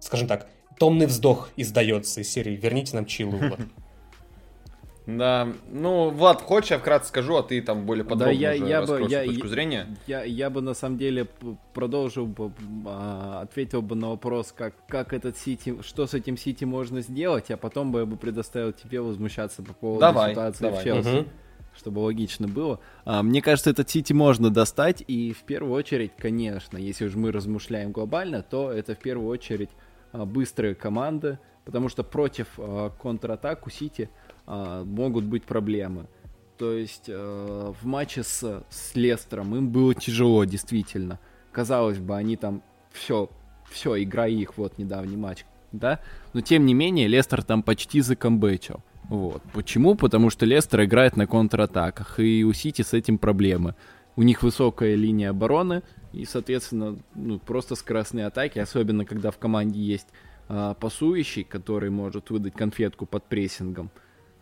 [0.00, 3.58] скажем так, томный вздох издается из серии «Верните нам Чилула».
[5.08, 8.82] Да, ну, Влад, хочешь, я вкратце скажу, а ты там более подробно да, я, я
[8.82, 9.96] бы, я, точку я, зрения.
[10.06, 11.26] Я, я бы на самом деле
[11.72, 12.52] продолжил бы,
[12.84, 17.50] а, ответил бы на вопрос, как, как этот Сити, что с этим Сити можно сделать,
[17.50, 20.80] а потом бы я бы предоставил тебе возмущаться по поводу давай, ситуации давай.
[20.80, 21.18] в Челси.
[21.20, 21.28] Угу.
[21.74, 22.78] Чтобы логично было.
[23.06, 27.32] А, мне кажется, этот Сити можно достать, и в первую очередь, конечно, если уж мы
[27.32, 29.70] размышляем глобально, то это в первую очередь
[30.12, 34.10] а, быстрые команды, потому что против а, контратак у Сити
[34.50, 36.06] а, могут быть проблемы.
[36.56, 41.20] То есть э, в матче с, с Лестером им было тяжело, действительно.
[41.52, 43.28] Казалось бы, они там все,
[43.70, 46.00] все, игра их, вот недавний матч, да?
[46.32, 48.82] Но тем не менее, Лестер там почти закомбечил.
[49.10, 49.42] Вот.
[49.52, 49.94] Почему?
[49.94, 53.74] Потому что Лестер играет на контратаках, и у Сити с этим проблемы.
[54.16, 55.82] У них высокая линия обороны,
[56.14, 60.08] и, соответственно, ну, просто скоростные атаки, особенно когда в команде есть
[60.48, 63.90] э, пасующий, который может выдать конфетку под прессингом.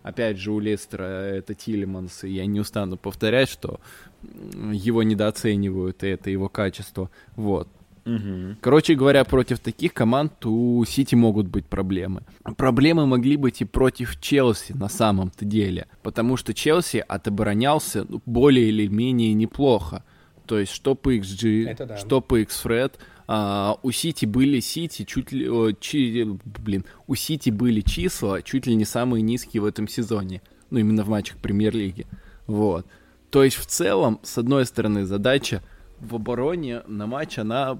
[0.07, 3.81] Опять же, у Лестера это Тилеманс, и я не устану повторять, что
[4.23, 7.11] его недооценивают, и это его качество.
[7.35, 7.67] Вот.
[8.05, 8.59] Угу.
[8.61, 12.23] Короче говоря, против таких команд у Сити могут быть проблемы.
[12.57, 18.69] Проблемы могли быть и против Челси на самом-то деле, потому что Челси отоборонялся ну, более
[18.69, 20.05] или менее неплохо.
[20.47, 21.97] То есть что по XG, да.
[21.97, 22.93] что по XFred,
[23.27, 25.49] а, у Сити были Сити чуть ли,
[25.81, 30.79] чи, блин, у Сити были числа чуть ли не самые низкие в этом сезоне, ну
[30.79, 32.07] именно в матчах Премьер-лиги,
[32.47, 32.87] вот.
[33.31, 35.63] То есть в целом, с одной стороны, задача
[35.99, 37.79] в обороне на матч она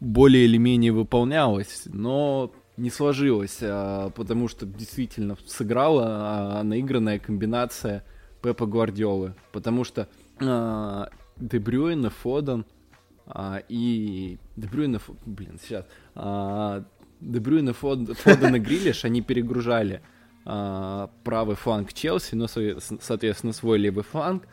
[0.00, 8.04] более или менее выполнялась, но не сложилось, а, потому что действительно сыграла а, наигранная комбинация
[8.42, 10.08] Пепа Гвардиолы, потому что
[10.40, 12.64] а, Дебрюйна, Фоден
[13.26, 15.84] а, и Дебрюйна, блин, сейчас,
[16.14, 16.84] а,
[17.20, 20.02] Дебрюйна, Фод, Грилиш, они перегружали
[20.44, 24.46] а, правый фланг Челси, но, соответственно, свой левый фланг,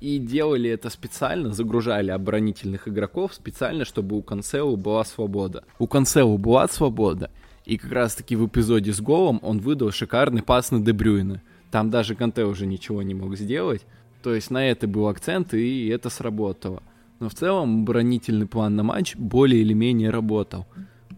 [0.00, 5.64] и делали это специально, загружали оборонительных игроков специально, чтобы у Канцелу была свобода.
[5.78, 7.30] У Канцелу была свобода,
[7.64, 11.42] и как раз-таки в эпизоде с голом он выдал шикарный пас на Дебрюйна.
[11.70, 13.84] Там даже Канте уже ничего не мог сделать.
[14.22, 16.82] То есть на это был акцент, и это сработало.
[17.24, 20.66] Но в целом оборонительный план на матч более или менее работал.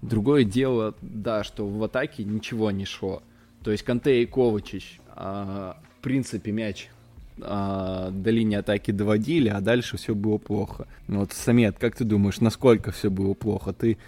[0.02, 3.24] Другое дело, да, что в атаке ничего не шло.
[3.64, 6.90] То есть Канте и Ковачич, а, в принципе, мяч
[7.42, 10.86] а, до линии атаки доводили, а дальше все было плохо.
[11.08, 13.72] Вот, Самет, как ты думаешь, насколько все было плохо?
[13.72, 13.98] Ты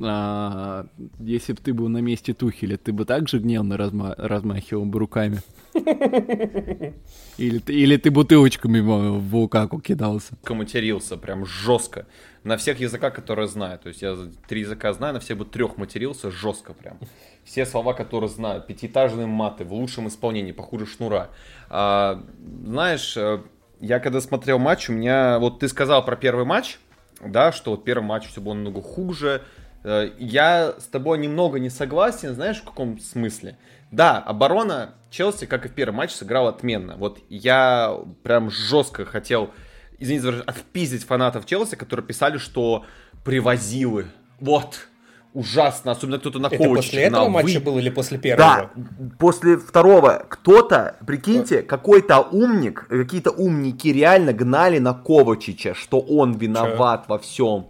[0.00, 0.86] а,
[1.18, 5.40] если бы ты был на месте Тухеля, ты бы также гневно разма размахивал бы руками?
[7.38, 10.34] Или ты, или ты бутылочками в Лукаку кидался?
[10.48, 12.06] Матерился прям жестко.
[12.42, 13.78] На всех языках, которые знаю.
[13.78, 14.16] То есть я
[14.48, 16.98] три языка знаю, на всех бы трех матерился жестко прям.
[17.44, 18.62] Все слова, которые знаю.
[18.62, 21.30] Пятиэтажные маты в лучшем исполнении, похуже шнура.
[21.70, 22.24] А,
[22.64, 23.40] знаешь, э,
[23.80, 25.38] я когда смотрел матч, у меня...
[25.38, 26.78] Вот ты сказал про первый матч,
[27.24, 29.42] да, что вот первый матч все было намного хуже,
[29.84, 33.56] я с тобой немного не согласен, знаешь, в каком смысле?
[33.90, 36.96] Да, оборона Челси, как и в первом матче, сыграла отменно.
[36.96, 39.50] Вот я прям жестко хотел,
[39.98, 42.84] извините отпиздить фанатов Челси, которые писали, что
[43.24, 44.06] привозилы.
[44.40, 44.88] Вот,
[45.32, 47.64] ужасно, особенно кто-то на Это после этого на матча вы...
[47.64, 48.70] был или после первого?
[48.74, 50.26] Да, после второго.
[50.28, 57.08] Кто-то, прикиньте, какой-то умник, какие-то умники реально гнали на Ковачича, что он виноват Че?
[57.08, 57.68] во всем.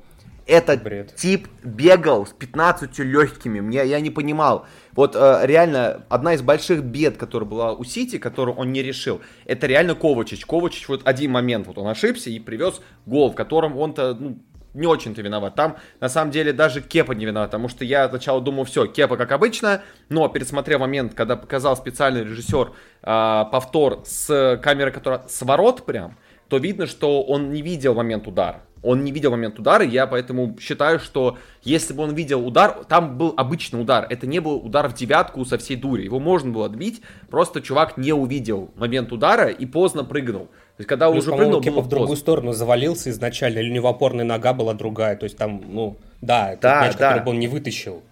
[0.48, 1.14] Этот Бред.
[1.14, 3.60] тип бегал с 15 легкими.
[3.60, 4.66] Мне, я не понимал.
[4.92, 9.20] Вот э, реально, одна из больших бед, которая была у Сити, которую он не решил,
[9.44, 10.46] это реально Ковачич.
[10.46, 14.38] Ковачич вот один момент, вот он ошибся и привез гол, в котором он-то, ну,
[14.72, 15.54] не очень-то виноват.
[15.54, 19.18] Там, на самом деле, даже Кепа не виноват, потому что я сначала думал, все, Кепа
[19.18, 25.42] как обычно, но пересмотрел момент, когда показал специальный режиссер э, повтор с камеры, которая с
[25.42, 26.16] ворот прям,
[26.48, 28.62] то видно, что он не видел момент удара.
[28.82, 33.18] Он не видел момент удара, я поэтому считаю, что если бы он видел удар, там
[33.18, 36.66] был обычный удар, это не был удар в девятку со всей дури, его можно было
[36.66, 40.46] отбить, просто чувак не увидел момент удара и поздно прыгнул.
[40.46, 42.16] То есть, когда Плюс, уже прыгнул, было в другую поздно.
[42.22, 46.52] сторону завалился изначально, или у него опорная нога была другая, то есть там, ну, да,
[46.52, 47.08] это да, мяч, да.
[47.08, 48.02] который бы он не вытащил.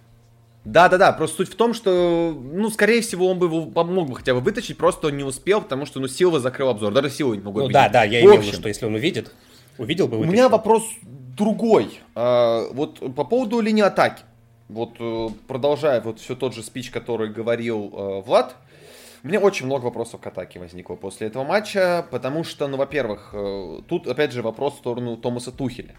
[0.67, 1.13] Да, да, да.
[1.13, 4.41] Просто суть в том, что, ну, скорее всего, он бы его помог бы хотя бы
[4.41, 6.93] вытащить, просто он не успел, потому что, ну, Силва закрыл обзор.
[6.93, 9.33] Даже Силва не мог Ну да, да, я имею в виду, что если он увидит,
[9.79, 10.17] увидел бы.
[10.17, 10.31] Вытащил.
[10.31, 12.01] У меня вопрос другой.
[12.17, 14.25] А, вот по поводу линии атаки.
[14.69, 18.57] Вот э, продолжая вот все тот же спич, который говорил э, Влад,
[19.23, 23.31] у меня очень много вопросов к атаке возникло после этого матча, потому что, ну, во-первых,
[23.33, 25.95] э, тут опять же вопрос в сторону Томаса Тухеля.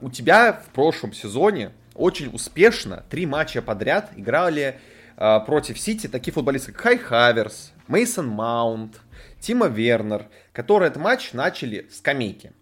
[0.00, 4.80] У тебя в прошлом сезоне очень успешно три матча подряд играли
[5.16, 9.00] э, против Сити такие футболисты, как Хай Хаверс, Мейсон Маунт,
[9.40, 12.52] Тима Вернер, которые этот матч начали с скамейки.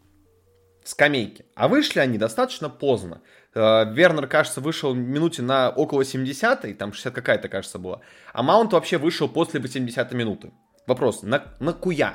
[0.84, 1.44] Скамейки.
[1.54, 3.22] А вышли они достаточно поздно.
[3.54, 8.00] Э, Вернер, кажется, вышел в минуте на около 70-й, там 60 какая-то, кажется, была.
[8.32, 10.52] А Маунт вообще вышел после 80-й минуты.
[10.86, 12.14] Вопрос, на, на куя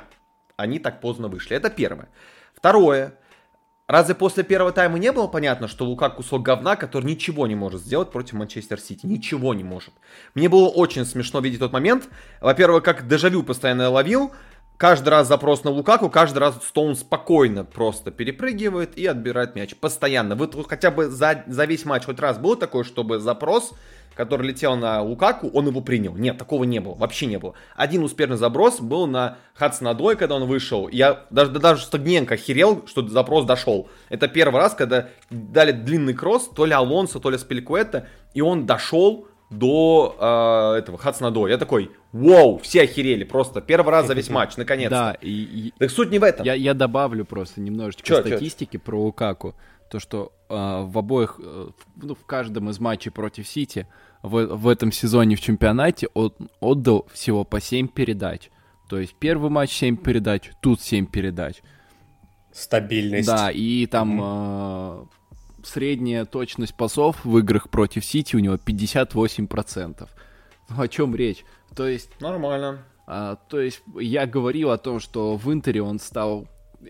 [0.56, 1.56] они так поздно вышли?
[1.56, 2.08] Это первое.
[2.54, 3.14] Второе,
[3.92, 7.82] Разве после первого тайма не было понятно, что Лука кусок говна, который ничего не может
[7.82, 9.04] сделать против Манчестер Сити?
[9.04, 9.92] Ничего не может.
[10.34, 12.08] Мне было очень смешно видеть тот момент.
[12.40, 14.32] Во-первых, как дежавю постоянно ловил.
[14.82, 19.76] Каждый раз запрос на Лукаку, каждый раз Стоун спокойно просто перепрыгивает и отбирает мяч.
[19.76, 20.34] Постоянно.
[20.34, 23.74] Вы хотя бы за, за весь матч хоть раз был такой, чтобы запрос
[24.16, 26.14] который летел на Лукаку, он его принял.
[26.14, 27.54] Нет, такого не было, вообще не было.
[27.76, 30.86] Один успешный заброс был на Хацнадой, когда он вышел.
[30.88, 33.88] Я даже, даже Стагненко охерел, что запрос дошел.
[34.10, 38.66] Это первый раз, когда дали длинный кросс, то ли Алонсо, то ли Спеликуэта, и он
[38.66, 40.16] дошел до
[40.74, 41.46] э, этого Хацнадо.
[41.46, 44.90] Я такой, вау, все охерели, просто первый раз за весь матч, наконец-то.
[44.90, 45.74] Да, и, и...
[45.78, 46.44] Так суть не в этом.
[46.44, 48.82] Я, я добавлю просто немножечко чё, статистики чё?
[48.82, 49.54] про Лукаку
[49.92, 53.86] то, что э, в обоих, э, ну, в каждом из матчей против Сити
[54.22, 58.48] в, в этом сезоне в чемпионате он отдал всего по 7 передач.
[58.88, 61.56] То есть первый матч 7 передач, тут 7 передач.
[62.52, 63.28] Стабильность.
[63.28, 65.02] Да, и там mm-hmm.
[65.02, 65.06] э,
[65.64, 70.08] средняя точность пасов в играх против Сити у него 58%.
[70.68, 71.44] Ну, о чем речь?
[71.74, 72.10] То есть...
[72.20, 72.84] Нормально.
[73.06, 76.46] А, то есть я говорил о том, что в Интере он стал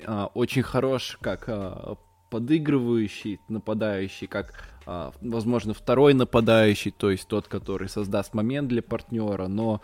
[0.06, 1.96] а, очень хорош как а,
[2.30, 4.54] подыгрывающий нападающий, как,
[4.86, 9.82] а, возможно, второй нападающий, то есть тот, который создаст момент для партнера, но,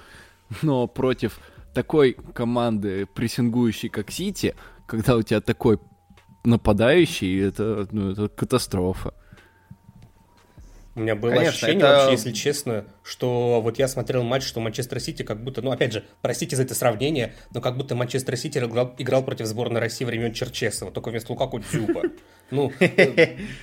[0.62, 1.40] но против
[1.74, 4.54] такой команды, прессингующей, как Сити,
[4.86, 5.78] когда у тебя такой
[6.44, 9.14] нападающий, это, ну, это катастрофа.
[10.98, 11.88] У меня было Конечно, ощущение, это...
[11.88, 15.92] вообще, если честно, что вот я смотрел матч, что Манчестер Сити как будто, ну, опять
[15.92, 20.04] же, простите за это сравнение, но как будто Манчестер Сити играл, играл против сборной России
[20.04, 22.02] времен Черчесова, только вместо Лукаку Дзюба.
[22.50, 22.72] Ну,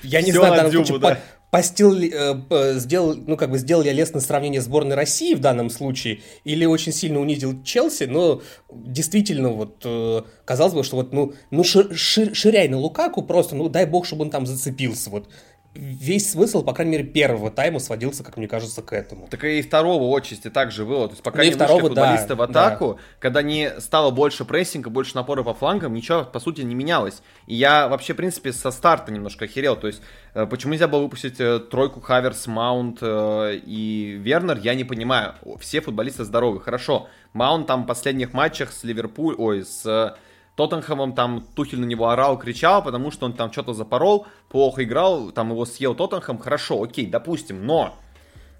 [0.02, 1.18] я не знаю, в данном случае,
[1.50, 6.20] постил, э, сделал, ну, как бы сделал я лестное сравнение сборной России в данном случае,
[6.44, 11.64] или очень сильно унизил Челси, но действительно, вот, э, казалось бы, что вот, ну, ну
[11.64, 15.28] шир, шир, ширяй на Лукаку просто, ну, дай бог, чтобы он там зацепился, вот,
[15.76, 19.28] весь смысл, по крайней мере, первого тайма сводился, как мне кажется, к этому.
[19.28, 21.08] Так и второго отчасти также было.
[21.08, 23.00] То есть пока ну, не второго, вышли футболисты да, в атаку, да.
[23.18, 27.22] когда не стало больше прессинга, больше напора по флангам, ничего, по сути, не менялось.
[27.46, 29.76] И я вообще, в принципе, со старта немножко охерел.
[29.76, 30.02] То есть,
[30.34, 35.34] э, почему нельзя было выпустить э, тройку Хаверс, Маунт э, и Вернер, я не понимаю.
[35.60, 36.60] Все футболисты здоровы.
[36.60, 40.16] Хорошо, Маунт там в последних матчах с Ливерпуль, ой, с
[40.56, 45.30] Тоттенхэмом там Тухель на него орал, кричал, потому что он там что-то запорол, плохо играл,
[45.30, 47.94] там его съел Тоттенхэм, хорошо, окей, допустим, но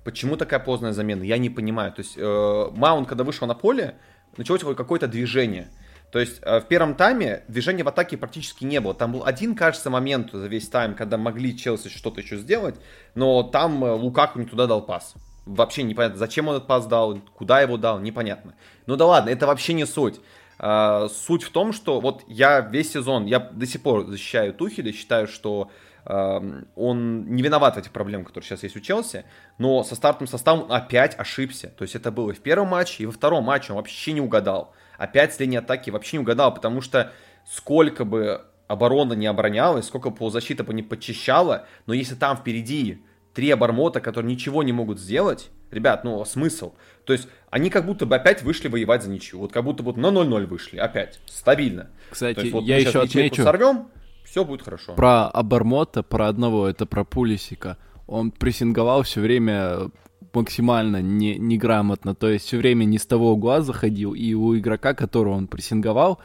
[0.04, 1.92] почему такая поздная замена, я не понимаю.
[1.92, 3.96] То есть э, Маунт, когда вышел на поле,
[4.36, 5.68] началось какое-то движение.
[6.12, 8.94] То есть э, в первом тайме движения в атаке практически не было.
[8.94, 12.76] Там был один, кажется, момент за весь тайм, когда могли Челси что-то еще сделать,
[13.14, 15.14] но там э, Лукаку не туда дал пас.
[15.46, 18.54] Вообще непонятно, зачем он этот пас дал, куда его дал, непонятно.
[18.86, 20.20] Ну да ладно, это вообще не суть.
[20.58, 24.92] А, суть в том, что вот я весь сезон, я до сих пор защищаю Тухеля,
[24.92, 25.70] считаю, что
[26.08, 29.24] он не виноват в этих проблемах, которые сейчас есть у Челси,
[29.58, 31.74] но со стартовым составом опять ошибся.
[31.76, 34.20] То есть это было и в первом матче, и во втором матче он вообще не
[34.20, 34.72] угадал.
[34.98, 37.12] Опять с линии атаки вообще не угадал, потому что
[37.44, 43.50] сколько бы оборона не оборонялась, сколько полузащита бы не подчищала, но если там впереди три
[43.50, 46.74] обормота, которые ничего не могут сделать, ребят, ну смысл?
[47.04, 49.38] То есть они как будто бы опять вышли воевать за ничью.
[49.38, 51.90] Вот как будто бы на 0-0 вышли, опять, стабильно.
[52.10, 53.42] Кстати, есть, вот я еще отмечу...
[53.42, 53.88] сорвем,
[54.24, 54.94] все будет хорошо.
[54.94, 57.78] Про Абармота, про одного, это про Пулисика.
[58.06, 59.90] Он прессинговал все время
[60.32, 64.94] максимально не, неграмотно, то есть все время не с того угла заходил, и у игрока,
[64.94, 66.20] которого он прессинговал,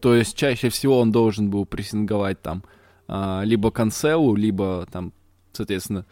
[0.00, 2.62] то есть чаще всего он должен был прессинговать там
[3.08, 5.12] а, либо Канцелу, либо там,
[5.52, 6.04] соответственно,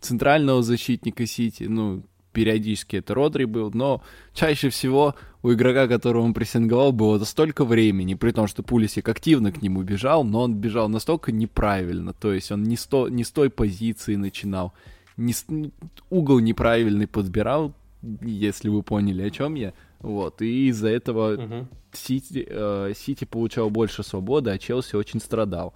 [0.00, 6.34] центрального защитника Сити, ну, периодически это Родри был, но чаще всего у игрока, которого он
[6.34, 10.88] прессинговал, было столько времени, при том, что Пулисик активно к нему бежал, но он бежал
[10.88, 14.72] настолько неправильно, то есть он не, сто, не с той позиции начинал,
[15.16, 15.34] не,
[16.10, 17.72] угол неправильный подбирал,
[18.22, 19.72] если вы поняли, о чем я.
[20.00, 21.66] Вот, и из-за этого uh-huh.
[21.92, 25.74] Сити, э, Сити получал больше свободы, а Челси очень страдал.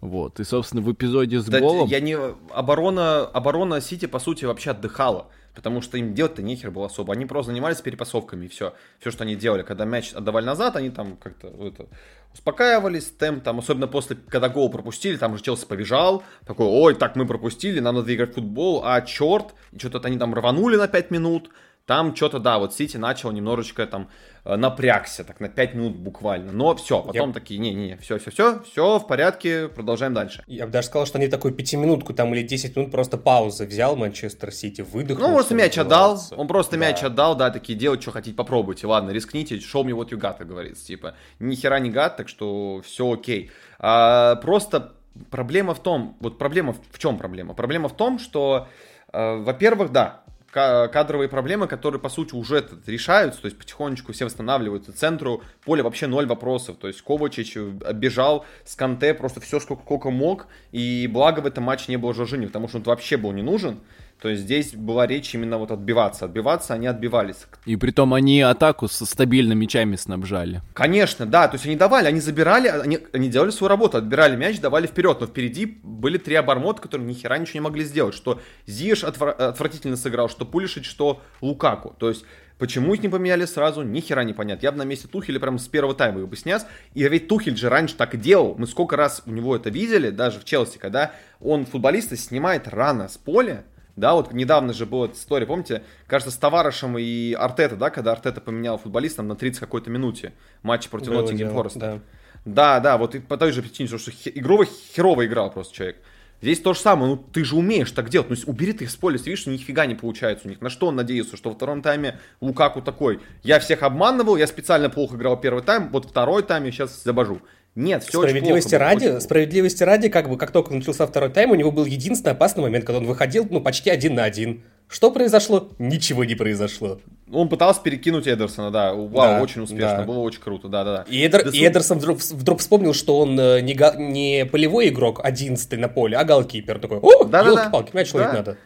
[0.00, 1.88] Вот, и, собственно, в эпизоде с да, голом...
[1.88, 2.16] Я не...
[2.52, 7.12] Оборона, оборона Сити, по сути, вообще отдыхала потому что им делать-то нехер было особо.
[7.12, 8.74] Они просто занимались перепасовками, и все.
[8.98, 9.62] Все, что они делали.
[9.62, 11.86] Когда мяч отдавали назад, они там как-то это,
[12.32, 17.16] успокаивались, темп там, особенно после, когда гол пропустили, там же Челси побежал, такой, ой, так
[17.16, 21.10] мы пропустили, нам надо играть в футбол, а черт, что-то они там рванули на 5
[21.10, 21.50] минут,
[21.90, 24.10] там что-то, да, вот Сити начал немножечко там
[24.44, 26.52] э, напрягся, так на 5 минут буквально.
[26.52, 27.34] Но все, потом Я...
[27.34, 30.44] такие, не-не, все, все, все, все в порядке, продолжаем дальше.
[30.46, 33.96] Я бы даже сказал, что они такую пятиминутку там или 10 минут просто паузы взял
[33.96, 35.30] Манчестер Сити, выдохнул.
[35.30, 36.86] Ну, просто мяч отдал, он просто да.
[36.86, 40.38] мяч отдал, да, такие, делать, что хотите, попробуйте, ладно, рискните, show me what you got,
[40.38, 43.50] как говорится, типа, ни хера не гад, так что все окей.
[43.80, 44.92] А, просто
[45.28, 47.54] проблема в том, вот проблема, в чем проблема?
[47.54, 48.68] Проблема в том, что,
[49.12, 54.92] э, во-первых, да, кадровые проблемы, которые, по сути, уже решаются, то есть потихонечку все восстанавливаются.
[54.92, 57.56] Центру поля вообще ноль вопросов, то есть Ковачич
[57.94, 62.14] бежал с Канте просто все, сколько, сколько мог, и благо в этом матче не было
[62.14, 63.80] Жоржини, потому что он вообще был не нужен.
[64.20, 66.26] То есть здесь была речь именно вот отбиваться.
[66.26, 67.46] Отбиваться они отбивались.
[67.64, 70.60] И при том они атаку со стабильными мячами снабжали.
[70.74, 71.48] Конечно, да.
[71.48, 75.18] То есть они давали, они забирали, они, они делали свою работу, отбирали мяч, давали вперед.
[75.20, 78.14] Но впереди были три обормота, которые ни хера ничего не могли сделать.
[78.14, 81.94] Что Зиеш отвра- отвратительно сыграл, что Пулишич, что Лукаку.
[81.98, 82.24] То есть
[82.60, 84.66] Почему их не поменяли сразу, ни хера не понятно.
[84.66, 86.66] Я бы на месте Тухеля прям с первого тайма их бы снес.
[86.92, 88.54] И ведь Тухель же раньше так и делал.
[88.58, 93.08] Мы сколько раз у него это видели, даже в Челси, когда он футболиста снимает рано
[93.08, 93.64] с поля,
[94.00, 98.40] да, вот недавно же была история, помните, кажется, с Товарышем и Артета, да, когда Артета
[98.40, 100.32] поменял футболистом на 30 какой-то минуте
[100.62, 101.78] матче против Ноттингем Фореста.
[101.78, 102.00] Да.
[102.44, 105.98] да, да, вот и по той же причине, что игрово херово играл просто человек.
[106.42, 108.96] Здесь то же самое, ну ты же умеешь так делать, ну убери ты их с
[108.96, 110.62] поля, ты видишь, нифига не получается у них.
[110.62, 114.88] На что он надеялся, что во втором тайме Лукаку такой, я всех обманывал, я специально
[114.88, 117.42] плохо играл первый тайм, вот второй тайм я сейчас забожу.
[117.76, 121.30] Нет, все справедливости очень плохо ради, очень Справедливости ради, как бы, как только начался второй
[121.30, 124.62] тайм, у него был единственный опасный момент, когда он выходил, ну, почти один на один.
[124.88, 125.68] Что произошло?
[125.78, 127.00] Ничего не произошло.
[127.32, 128.92] Он пытался перекинуть Эдерсона, да.
[128.92, 130.02] Вау, да, очень успешно, да.
[130.02, 131.04] было очень круто, да-да-да.
[131.08, 134.88] И, Эдер, да, и Эдерсон вдруг, вдруг вспомнил, что он э, не, га, не полевой
[134.88, 136.80] игрок, одиннадцатый на поле, а голкипер.
[136.80, 138.36] Такой, о, да, елки-палки, мяч ловить да.
[138.36, 138.56] надо.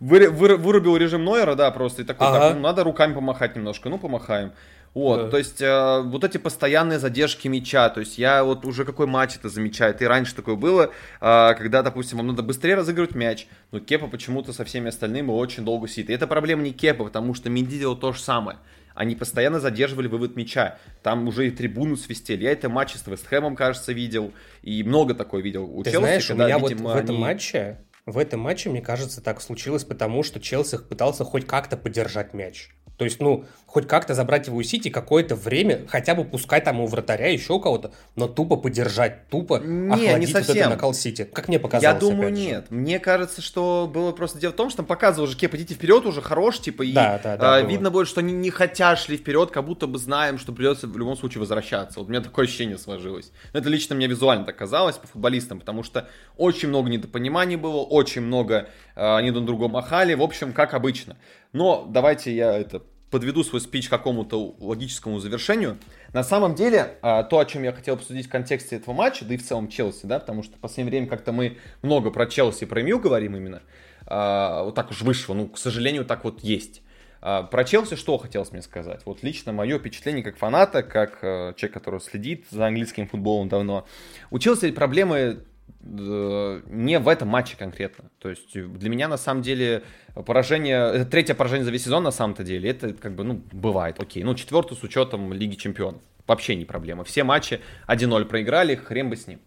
[0.00, 2.38] Вы, вы, вырубил режим Нойера, да, просто, и такой, ага.
[2.40, 4.52] так, ну, надо руками помахать немножко, ну, помахаем.
[4.94, 5.30] Вот, да.
[5.30, 9.36] то есть э, вот эти постоянные задержки мяча, то есть я вот уже какой матч
[9.36, 13.80] это замечаю, и раньше такое было, э, когда, допустим, вам надо быстрее разыгрывать мяч, но
[13.80, 16.10] Кепа почему-то со всеми остальными очень долго сидит.
[16.10, 18.58] И это проблема не Кепа, потому что Минди делал то же самое.
[18.94, 20.78] Они постоянно задерживали вывод мяча.
[21.04, 22.42] Там уже и трибуну свистели.
[22.42, 24.32] Я это матчи с Вестхэмом, кажется, видел.
[24.62, 26.04] И много такое видел у Ты Челси.
[26.04, 27.24] Знаешь, когда, у меня видимо, вот в этом они...
[27.24, 27.78] матче
[28.08, 32.70] в этом матче, мне кажется, так случилось, потому что Челси пытался хоть как-то поддержать мяч.
[32.96, 36.80] То есть, ну, хоть как-то забрать его у Сити какое-то время, хотя бы пускай там
[36.80, 40.54] у вратаря еще у кого-то, но тупо поддержать, тупо не, охладить не совсем.
[40.54, 41.24] вот это накал Сити.
[41.30, 42.02] Как мне показалось.
[42.02, 42.66] Я думаю, нет.
[42.70, 42.74] Же.
[42.74, 46.06] Мне кажется, что было просто дело в том, что там показывал уже, Кеп, идите вперед
[46.06, 49.18] уже, хорош, типа, и да, да, да, а, видно будет, что они не хотят шли
[49.18, 51.98] вперед, как будто бы знаем, что придется в любом случае возвращаться.
[51.98, 53.32] Вот у меня такое ощущение сложилось.
[53.52, 56.08] Но это лично мне визуально так казалось по футболистам, потому что
[56.38, 61.18] очень много недопониманий было, очень много а, они друг другу махали, в общем, как обычно.
[61.52, 65.78] Но давайте я это подведу свой спич к какому-то логическому завершению.
[66.12, 69.34] На самом деле, а, то, о чем я хотел обсудить в контексте этого матча, да
[69.34, 72.64] и в целом Челси, да, потому что в последнее время как-то мы много про Челси
[72.64, 73.62] и про МЮ говорим именно,
[74.06, 76.82] а, вот так уж вышло, ну, к сожалению, так вот есть.
[77.20, 79.00] А, про Челси что хотелось мне сказать?
[79.04, 83.86] Вот лично мое впечатление как фаната, как человек, который следит за английским футболом давно.
[84.30, 85.47] У Челси проблемы Э,
[85.80, 88.10] не в этом матче конкретно.
[88.18, 89.82] То есть для меня на самом деле
[90.14, 94.00] поражение, это третье поражение за весь сезон на самом-то деле, это как бы, ну, бывает,
[94.00, 94.22] окей.
[94.22, 96.02] Ну, четвертый с учетом Лиги Чемпионов.
[96.26, 97.04] Вообще не проблема.
[97.04, 99.40] Все матчи 1-0 проиграли, хрен бы с ним.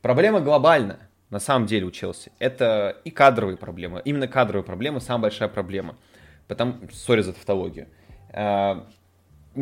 [0.00, 2.30] Проблема глобальная, на самом деле, у Челси.
[2.38, 4.00] Это и кадровые проблемы.
[4.04, 5.96] Именно кадровые проблемы самая большая проблема.
[6.46, 7.88] Потому, сори за тавтологию.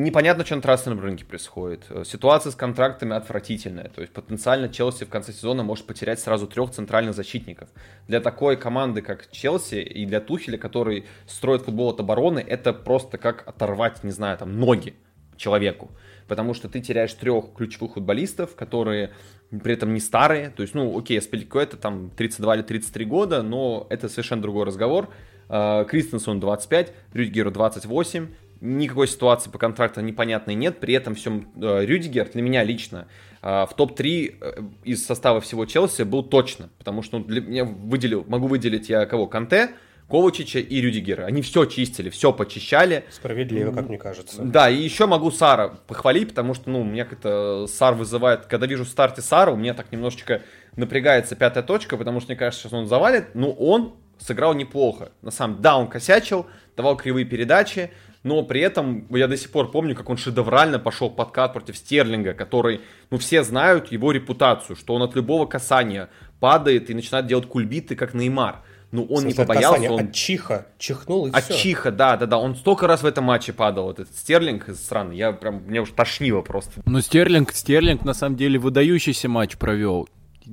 [0.01, 1.87] Непонятно, что на трансферном рынке происходит.
[1.91, 3.89] Э, ситуация с контрактами отвратительная.
[3.89, 7.69] То есть потенциально Челси в конце сезона может потерять сразу трех центральных защитников.
[8.07, 13.19] Для такой команды, как Челси, и для Тухеля, который строит футбол от обороны, это просто
[13.19, 14.95] как оторвать, не знаю, там, ноги
[15.37, 15.91] человеку.
[16.29, 19.11] Потому что ты теряешь трех ключевых футболистов, которые
[19.51, 20.51] при этом не старые.
[20.51, 25.09] То есть, ну, окей, это там 32 или 33 года, но это совершенно другой разговор.
[25.49, 28.29] Э, Кристенсон 25, Рюдгеру 28,
[28.61, 33.09] никакой ситуации по контракту непонятной нет, при этом всем э, Рюдигер для меня лично
[33.43, 37.65] э, в топ-3 э, из состава всего Челси был точно, потому что ну, для меня
[37.65, 39.71] выделил, могу выделить я кого, Канте,
[40.09, 41.27] Ковачича и Рюдигера.
[41.27, 43.05] Они все чистили, все почищали.
[43.11, 44.43] Справедливо, как мне кажется.
[44.43, 48.85] Да, и еще могу Сара похвалить, потому что, ну, меня как-то Сар вызывает, когда вижу
[48.85, 50.41] в старте Сара, у меня так немножечко
[50.77, 55.13] напрягается пятая точка, потому что мне кажется, сейчас он завалит, но он сыграл неплохо.
[55.21, 56.47] На самом да, он косячил,
[56.77, 57.91] давал кривые передачи,
[58.29, 62.35] но при этом я до сих пор помню, как он шедеврально пошел подкат против Стерлинга,
[62.35, 67.47] который, ну, все знают его репутацию, что он от любого касания падает и начинает делать
[67.47, 68.61] кульбиты, как Неймар.
[68.91, 69.69] Ну, он не побоялся.
[69.69, 70.01] Касание, он...
[70.01, 70.67] От чиха.
[70.79, 71.55] Чихнул и от все.
[71.55, 72.39] От чиха, да, да, да.
[72.39, 75.17] Он столько раз в этом матче падал, этот Стерлинг странный.
[75.17, 76.83] Я прям, мне уж тошнило просто.
[76.85, 80.07] Ну, Стерлинг, Стерлинг на самом деле выдающийся матч провел.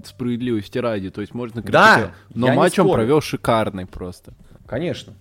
[0.06, 1.10] Справедливости ради.
[1.10, 2.08] То есть можно критиковать.
[2.08, 4.34] Да, Но матч он провел шикарный просто.
[4.66, 5.14] Конечно.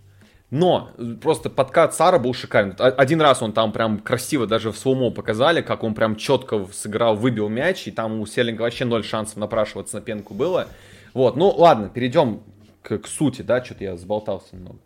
[0.54, 2.76] Но просто подкат Сарра был шикарный.
[2.76, 7.16] Один раз он там прям красиво даже в slow-mo показали, как он прям четко сыграл,
[7.16, 10.68] выбил мяч, и там у Стерлинга вообще ноль шансов напрашиваться на пенку было.
[11.12, 12.44] Вот, ну ладно, перейдем
[12.82, 14.78] к, к сути, да, что-то я сболтался немного.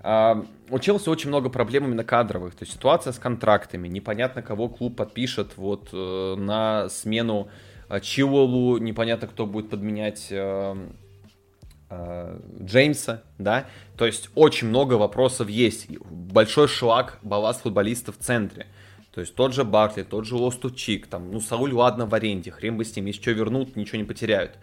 [0.00, 4.94] А, у очень много проблем именно кадровых, то есть ситуация с контрактами, непонятно, кого клуб
[4.94, 7.48] подпишет вот э, на смену
[7.88, 10.76] э, Чилолу, непонятно, кто будет подменять э, э,
[12.62, 13.66] Джеймса, да,
[13.96, 18.66] то есть очень много вопросов есть, большой шлак, балласт футболистов в центре,
[19.14, 22.76] то есть тот же Баркли, тот же Лостучик, там, ну, Сауль, ладно, в аренде, хрен
[22.76, 24.58] бы с ним, если что вернут, ничего не потеряют.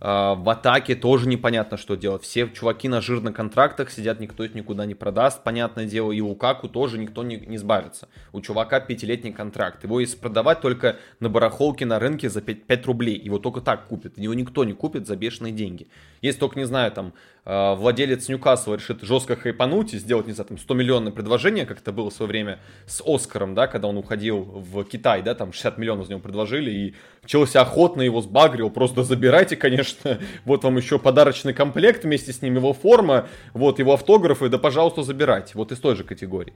[0.00, 2.22] А, в атаке тоже непонятно, что делать.
[2.22, 6.10] Все чуваки на жирных контрактах сидят, никто их никуда не продаст, понятное дело.
[6.12, 8.08] И у Каку тоже никто не, не сбавится.
[8.32, 9.84] У чувака пятилетний контракт.
[9.84, 13.18] Его если продавать только на барахолке на рынке за 5, 5 рублей.
[13.18, 14.16] Его только так купят.
[14.16, 15.88] Его никто не купит за бешеные деньги.
[16.22, 17.12] Если только, не знаю, там,
[17.44, 21.78] а, владелец Ньюкасла решит жестко хайпануть и сделать, не знаю, там 100 миллионное предложение, как
[21.78, 25.52] это было в свое время с Оскаром, да, когда он уходил в Китай, да, там
[25.52, 30.76] 60 миллионов за него предложили, и Челси охотно его сбагрил, просто забирайте, конечно, вот вам
[30.76, 35.52] еще подарочный комплект вместе с ним, его форма, вот его автографы, да, пожалуйста, забирайте.
[35.54, 36.52] Вот из той же категории.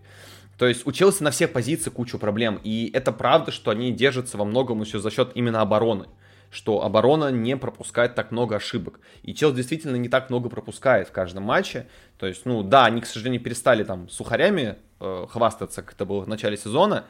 [0.59, 2.61] То есть у Челси на всех позициях кучу проблем.
[2.63, 6.07] И это правда, что они держатся во многом еще за счет именно обороны
[6.55, 9.01] что оборона не пропускает так много ошибок.
[9.25, 11.89] И Челси действительно не так много пропускает в каждом матче.
[12.17, 16.21] То есть, ну да, они, к сожалению, перестали там сухарями э, хвастаться, как это было
[16.21, 17.07] в начале сезона.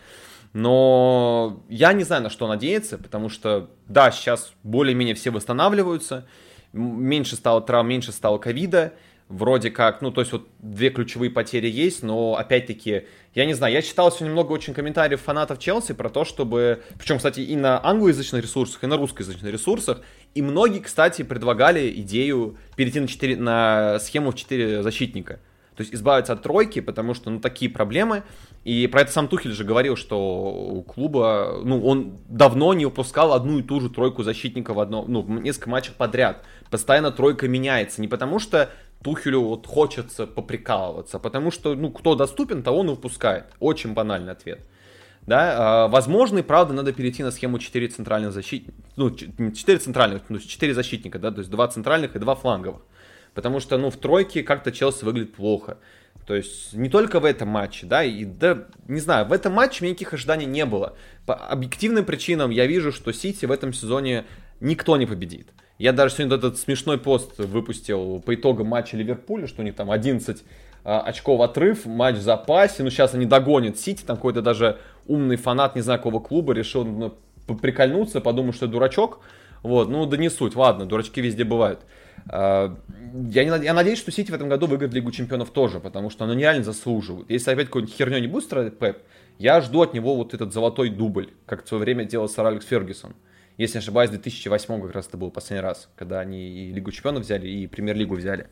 [0.55, 6.27] Но я не знаю, на что надеяться, потому что, да, сейчас более-менее все восстанавливаются,
[6.73, 8.95] меньше стало травм, меньше стало ковида,
[9.29, 13.05] вроде как, ну, то есть вот две ключевые потери есть, но опять-таки,
[13.35, 17.17] я не знаю, я читал сегодня много очень комментариев фанатов Челси про то, чтобы, причем,
[17.17, 20.03] кстати, и на англоязычных ресурсах, и на русскоязычных ресурсах,
[20.35, 25.41] и многие, кстати, предлагали идею перейти на, 4, на схему в 4 защитника.
[25.77, 28.23] То есть избавиться от тройки, потому что, ну, такие проблемы.
[28.63, 33.33] И про это сам Тухель же говорил, что у клуба, ну, он давно не выпускал
[33.33, 36.45] одну и ту же тройку защитника в одном, ну, в несколько матчах подряд.
[36.71, 38.01] Постоянно тройка меняется.
[38.01, 38.71] Не потому что
[39.05, 43.45] Тухелю вот хочется поприкалываться, потому что, ну, кто доступен, того он и выпускает.
[43.61, 44.67] Очень банальный ответ.
[45.27, 50.23] Да, а, возможно, и правда, надо перейти на схему 4 центральных защитника, ну, 4 центральных,
[50.31, 52.83] ну, 4 защитника, да, то есть 2 центральных и 2 фланговых.
[53.35, 55.77] Потому что, ну, в тройке как-то Челси выглядит плохо.
[56.27, 59.81] То есть не только в этом матче, да, и да, не знаю, в этом матче
[59.81, 60.97] у меня никаких ожиданий не было.
[61.27, 64.25] По объективным причинам я вижу, что Сити в этом сезоне
[64.61, 65.49] никто не победит.
[65.79, 69.91] Я даже сегодня этот смешной пост выпустил по итогам матча Ливерпуля, что у них там
[69.91, 70.45] 11
[70.85, 75.37] а, очков отрыв, матч в запасе, ну сейчас они догонят Сити, там какой-то даже умный
[75.37, 77.15] фанат, не знаю какого клуба, решил ну,
[77.57, 79.21] прикольнуться, подумал, что я дурачок,
[79.63, 81.81] вот, ну да не суть, ладно, дурачки везде бывают.
[82.29, 82.77] А,
[83.31, 86.25] я, не, я надеюсь, что Сити в этом году выиграет Лигу Чемпионов тоже, потому что
[86.25, 87.31] они реально заслуживают.
[87.31, 88.99] Если опять какой-нибудь херню не будет страдать Пеп,
[89.39, 92.65] я жду от него вот этот золотой дубль, как в свое время делал сэр Алекс
[92.65, 93.15] Фергюсон.
[93.57, 96.91] Если не ошибаюсь, в 2008 как раз это был последний раз, когда они и Лигу
[96.91, 98.49] Чемпионов взяли, и Премьер-лигу взяли.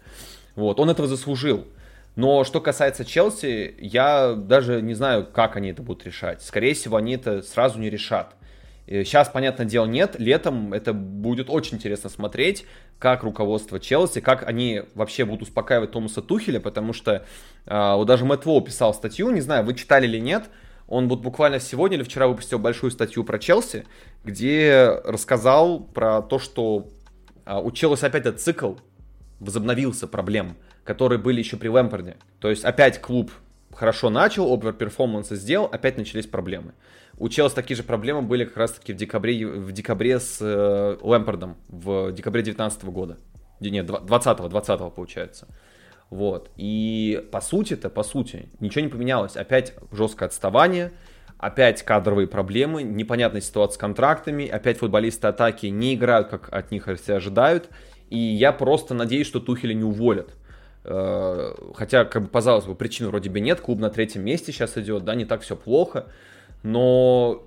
[0.54, 1.66] Вот, он этого заслужил.
[2.14, 6.42] Но что касается Челси, я даже не знаю, как они это будут решать.
[6.42, 8.34] Скорее всего, они это сразу не решат.
[8.86, 10.16] Сейчас, понятное дело, нет.
[10.18, 12.66] Летом это будет очень интересно смотреть,
[12.98, 17.24] как руководство Челси, как они вообще будут успокаивать Томаса Тухеля, потому что
[17.66, 20.44] э, вот даже Мэтт Воу писал статью, не знаю, вы читали или нет,
[20.88, 23.86] он вот буквально сегодня или вчера выпустил большую статью про Челси,
[24.24, 26.88] где рассказал про то, что
[27.44, 28.74] э, у опять этот цикл
[29.40, 32.16] возобновился проблем, которые были еще при Лэмпорде.
[32.38, 33.32] То есть опять клуб
[33.74, 36.74] хорошо начал, оверперформансы сделал, опять начались проблемы.
[37.18, 41.56] У Челси такие же проблемы были как раз-таки в декабре, в декабре с э, Лэмпардом,
[41.68, 43.18] в декабре 19 года.
[43.60, 45.46] Нет, 20-го, 20-го получается.
[46.10, 46.50] Вот.
[46.56, 49.36] И по сути-то, по сути, ничего не поменялось.
[49.36, 50.92] Опять жесткое отставание,
[51.42, 56.88] опять кадровые проблемы, непонятная ситуация с контрактами, опять футболисты атаки не играют, как от них
[57.00, 57.68] все ожидают.
[58.08, 60.30] И я просто надеюсь, что Тухеля не уволят.
[60.84, 64.78] Э, хотя, как бы, казалось бы, причин вроде бы нет, клуб на третьем месте сейчас
[64.78, 66.06] идет, да, не так все плохо
[66.62, 67.44] но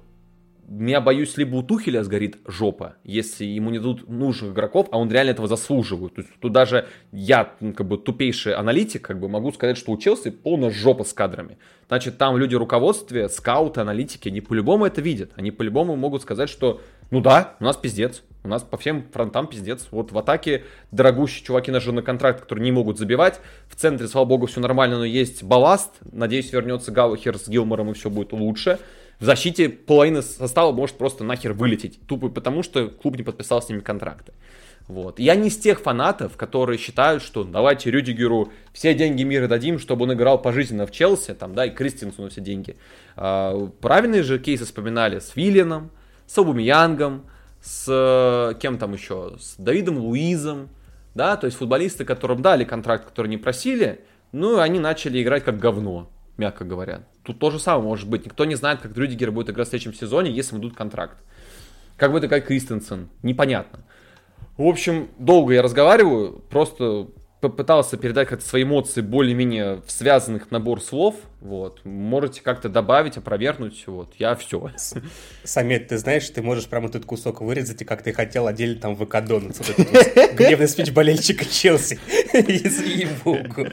[0.68, 5.12] я боюсь, либо у Тухеля сгорит жопа, если ему не дадут нужных игроков, а он
[5.12, 6.16] реально этого заслуживает.
[6.16, 9.92] То есть тут даже я, ну, как бы тупейший аналитик, как бы могу сказать, что
[9.92, 11.58] у Челси полная жопа с кадрами.
[11.88, 15.32] Значит, там люди руководстве, скауты, аналитики, они по-любому это видят.
[15.36, 18.24] Они по-любому могут сказать, что ну да, у нас пиздец.
[18.44, 19.88] У нас по всем фронтам пиздец.
[19.92, 23.40] Вот в атаке дорогущие чуваки на на контракт, которые не могут забивать.
[23.68, 25.92] В центре, слава богу, все нормально, но есть балласт.
[26.12, 28.80] Надеюсь, вернется Галлахер с Гилмором и все будет лучше
[29.20, 33.70] в защите половина состава может просто нахер вылететь, тупо потому, что клуб не подписал с
[33.70, 34.34] ними контракты.
[34.88, 35.20] Вот.
[35.20, 40.04] Я не из тех фанатов, которые считают, что давайте Рюдигеру все деньги мира дадим, чтобы
[40.04, 42.76] он играл пожизненно в Челси, там, да, и Кристинсону все деньги.
[43.16, 45.90] А, правильные же кейсы вспоминали с Виллианом,
[46.28, 47.26] с Обумиянгом,
[47.62, 50.70] с э, кем там еще, с Давидом Луизом,
[51.16, 54.02] да, то есть футболисты, которым дали контракт, который не просили,
[54.32, 57.04] ну они начали играть как говно мягко говоря.
[57.24, 58.26] Тут то же самое может быть.
[58.26, 61.18] Никто не знает, как Рюдигер будет играть в следующем сезоне, если ему дадут контракт.
[61.98, 63.80] Как будет играть Кристенсен, непонятно.
[64.58, 67.08] В общем, долго я разговариваю, просто
[67.42, 71.16] попытался передать как-то свои эмоции более-менее в связанных набор слов,
[71.46, 74.72] вот, можете как-то добавить, опровергнуть, вот, я все.
[75.44, 78.96] Самет, ты знаешь, ты можешь прямо этот кусок вырезать, и как ты хотел отдельно там
[78.96, 82.00] в экодонаться, вот вот гневный спич болельщика Челси,
[82.34, 83.68] ей-богу.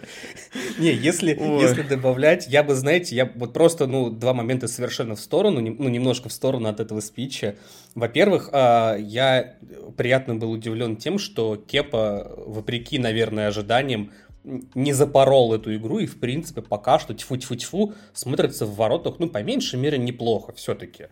[0.78, 1.30] Не, если,
[1.62, 5.88] если добавлять, я бы, знаете, я вот просто, ну, два момента совершенно в сторону, ну,
[5.88, 7.56] немножко в сторону от этого спича.
[7.94, 9.56] Во-первых, а, я
[9.96, 14.10] приятно был удивлен тем, что Кепа, вопреки, наверное, ожиданиям,
[14.44, 19.42] не запорол эту игру и, в принципе, пока что тьфу-тьфу-тьфу смотрится в воротах, ну, по
[19.42, 21.06] меньшей мере, неплохо все-таки.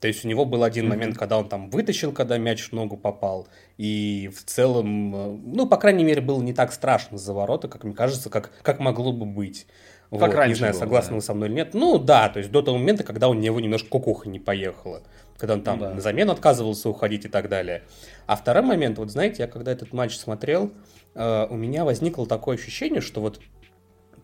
[0.00, 0.88] То есть у него был один mm-hmm.
[0.88, 3.48] момент, когда он там вытащил, когда мяч в ногу попал.
[3.78, 7.82] И в целом, э, ну, по крайней мере, было не так страшно за ворота, как
[7.84, 9.66] мне кажется, как, как могло бы быть.
[10.10, 11.14] Как вот, раньше Не знаю, было, согласны да.
[11.16, 11.74] вы со мной или нет.
[11.74, 15.02] Ну да, то есть до того момента, когда у него немножко кукуха не поехала.
[15.38, 15.94] Когда он там ну, да.
[15.94, 17.82] на замену отказывался уходить и так далее.
[18.26, 20.72] А второй момент, вот знаете, я когда этот матч смотрел,
[21.16, 23.40] э, у меня возникло такое ощущение, что вот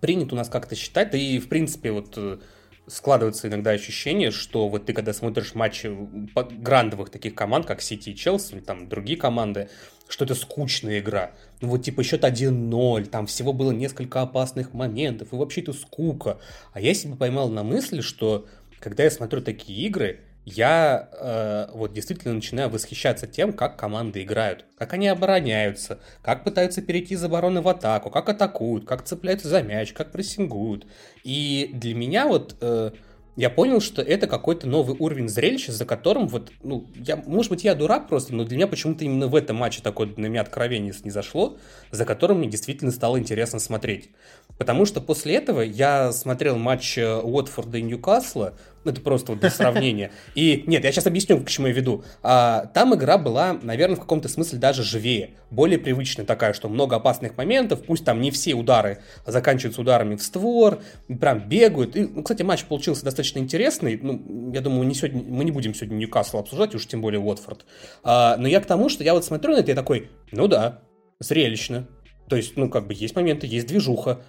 [0.00, 2.38] принято у нас как-то считать, да и в принципе вот э,
[2.86, 5.90] складывается иногда ощущение, что вот ты когда смотришь матчи
[6.34, 9.68] грандовых таких команд, как Сити и Челси, там другие команды,
[10.08, 11.32] что это скучная игра.
[11.60, 16.38] Ну вот типа счет 1-0, там всего было несколько опасных моментов, и вообще это скука.
[16.72, 18.46] А я себя поймал на мысли, что
[18.80, 24.64] когда я смотрю такие игры, я э, вот действительно начинаю восхищаться тем, как команды играют,
[24.76, 29.62] как они обороняются, как пытаются перейти из обороны в атаку, как атакуют, как цепляются за
[29.62, 30.86] мяч, как прессингуют.
[31.22, 32.90] И для меня вот э,
[33.36, 37.64] я понял, что это какой-то новый уровень зрелища, за которым вот, ну, я, может быть,
[37.64, 40.92] я дурак просто, но для меня почему-то именно в этом матче такое на меня откровение
[40.92, 41.56] зашло,
[41.90, 44.10] за которым мне действительно стало интересно смотреть.
[44.58, 49.50] Потому что после этого я смотрел матч э, Уотфорда и Ньюкасла, это просто вот для
[49.50, 50.10] сравнения.
[50.34, 52.04] И нет, я сейчас объясню, к чему я веду.
[52.22, 56.96] А, там игра была, наверное, в каком-то смысле даже живее, более привычная такая, что много
[56.96, 60.80] опасных моментов, пусть там не все удары заканчиваются ударами в створ,
[61.20, 61.96] прям бегают.
[61.96, 63.98] И, ну, кстати, матч получился достаточно интересный.
[64.00, 67.64] Ну, я думаю, не сегодня, мы не будем сегодня Ньюкасл обсуждать, уж тем более Уотфорд.
[68.02, 70.82] А, но я к тому, что я вот смотрю на это и такой, ну да,
[71.20, 71.86] зрелищно.
[72.28, 74.22] То есть, ну, как бы есть моменты, есть движуха,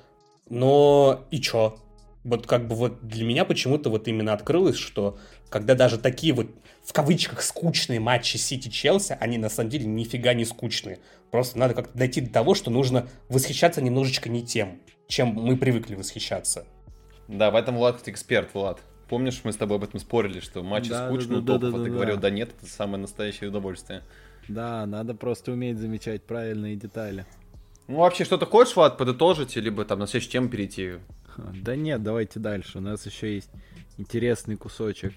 [0.54, 1.78] но и чё?
[2.24, 5.18] Вот как бы вот для меня почему-то вот именно открылось, что
[5.49, 6.47] когда даже такие вот
[6.84, 10.99] в кавычках скучные матчи Сити-Челси, они на самом деле нифига не скучные.
[11.32, 15.95] Просто надо как-то дойти до того, что нужно восхищаться немножечко не тем, чем мы привыкли
[15.95, 16.66] восхищаться.
[17.28, 18.80] Да, в этом Влад эксперт, Влад.
[19.10, 21.78] Помнишь, мы с тобой об этом спорили, что матчи да, скучные да, да, топов, да,
[21.78, 24.04] да, а ты да, говорил, да нет, это самое настоящее удовольствие.
[24.47, 27.26] Да, надо просто уметь замечать правильные детали.
[27.88, 30.93] Ну, вообще, что-то хочешь, Влад, подытожить, либо там на следующую тему перейти?
[31.38, 32.77] Да нет, давайте дальше.
[32.77, 33.49] У нас еще есть
[33.97, 35.13] интересный кусочек.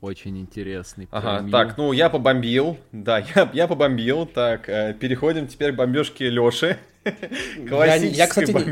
[0.00, 1.08] Очень интересный.
[1.10, 1.52] Ага, промил.
[1.52, 2.78] так, ну я побомбил.
[2.92, 4.26] Да, я, я побомбил.
[4.26, 6.78] Так, э, переходим теперь к бомбежке Леши.
[7.68, 8.62] Классической я, я, кстати, бом...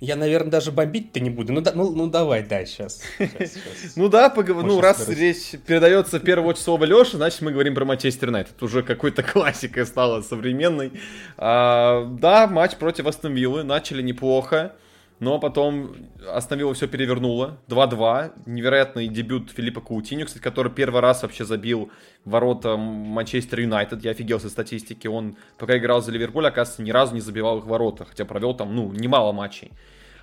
[0.00, 1.52] Я, наверное, даже бомбить-то не буду.
[1.52, 3.02] Ну, да, ну, ну давай, да, сейчас.
[3.18, 3.96] сейчас, сейчас.
[3.96, 4.64] Ну да, погов...
[4.64, 8.62] ну раз речь передается очередь слово Леша, значит мы говорим про Манчестер Юнайтед.
[8.62, 10.92] Уже какой-то классикой стала современной.
[11.36, 13.62] А, да, матч против Астон Виллы.
[13.62, 14.74] Начали неплохо.
[15.18, 15.94] Но потом
[16.26, 17.58] остановило все перевернуло.
[17.68, 18.32] 2-2.
[18.46, 21.90] Невероятный дебют Филиппа Каутиню, кстати, который первый раз вообще забил
[22.24, 24.04] ворота Манчестер Юнайтед.
[24.04, 25.06] Я офигел со статистики.
[25.06, 28.04] Он, пока играл за Ливерпуль, оказывается, ни разу не забивал их ворота.
[28.04, 29.72] Хотя провел там, ну, немало матчей.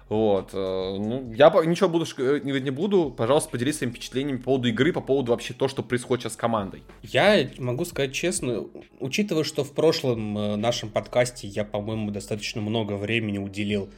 [0.10, 0.52] Вот.
[0.54, 3.12] Э, ну, я ничего буду, э, не буду.
[3.12, 6.38] Пожалуйста, поделись своими впечатлениями по поводу игры, по поводу вообще то, что происходит сейчас с
[6.38, 6.84] командой.
[7.04, 8.66] Я могу сказать честно,
[9.00, 13.90] учитывая, что в прошлом э, нашем подкасте я, по-моему, достаточно много времени уделил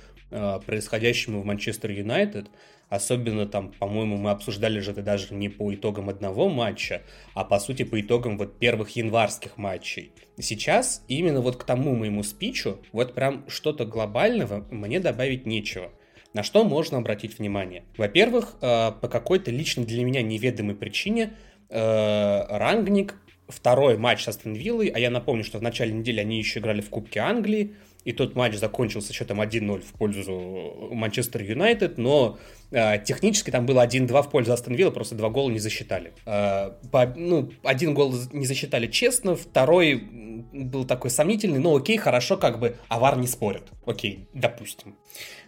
[0.68, 2.50] происходящему в Манчестер Юнайтед.
[2.90, 7.04] Особенно там, по-моему, мы обсуждали же это даже не по итогам одного матча,
[7.36, 10.12] а по сути по итогам вот первых январских матчей.
[10.40, 15.92] Сейчас именно вот к тому моему спичу вот прям что-то глобального мне добавить нечего.
[16.34, 17.84] На что можно обратить внимание?
[17.98, 21.34] Во-первых, э, по какой-то лично для меня неведомой причине
[21.70, 23.16] э, Рангник
[23.48, 26.82] второй матч с Астон Виллой, а я напомню, что в начале недели они еще играли
[26.82, 27.76] в Кубке Англии,
[28.10, 32.40] и тот матч закончился счетом 1-0 в пользу Манчестер Юнайтед, но
[32.72, 36.14] э, технически там было 1-2 в пользу Астон Вилла, просто два гола не засчитали.
[36.26, 39.94] Э, по, ну, один гол не засчитали честно, второй
[40.52, 43.70] был такой сомнительный, но окей, хорошо, как бы авар не спорят.
[43.86, 44.98] Окей, допустим.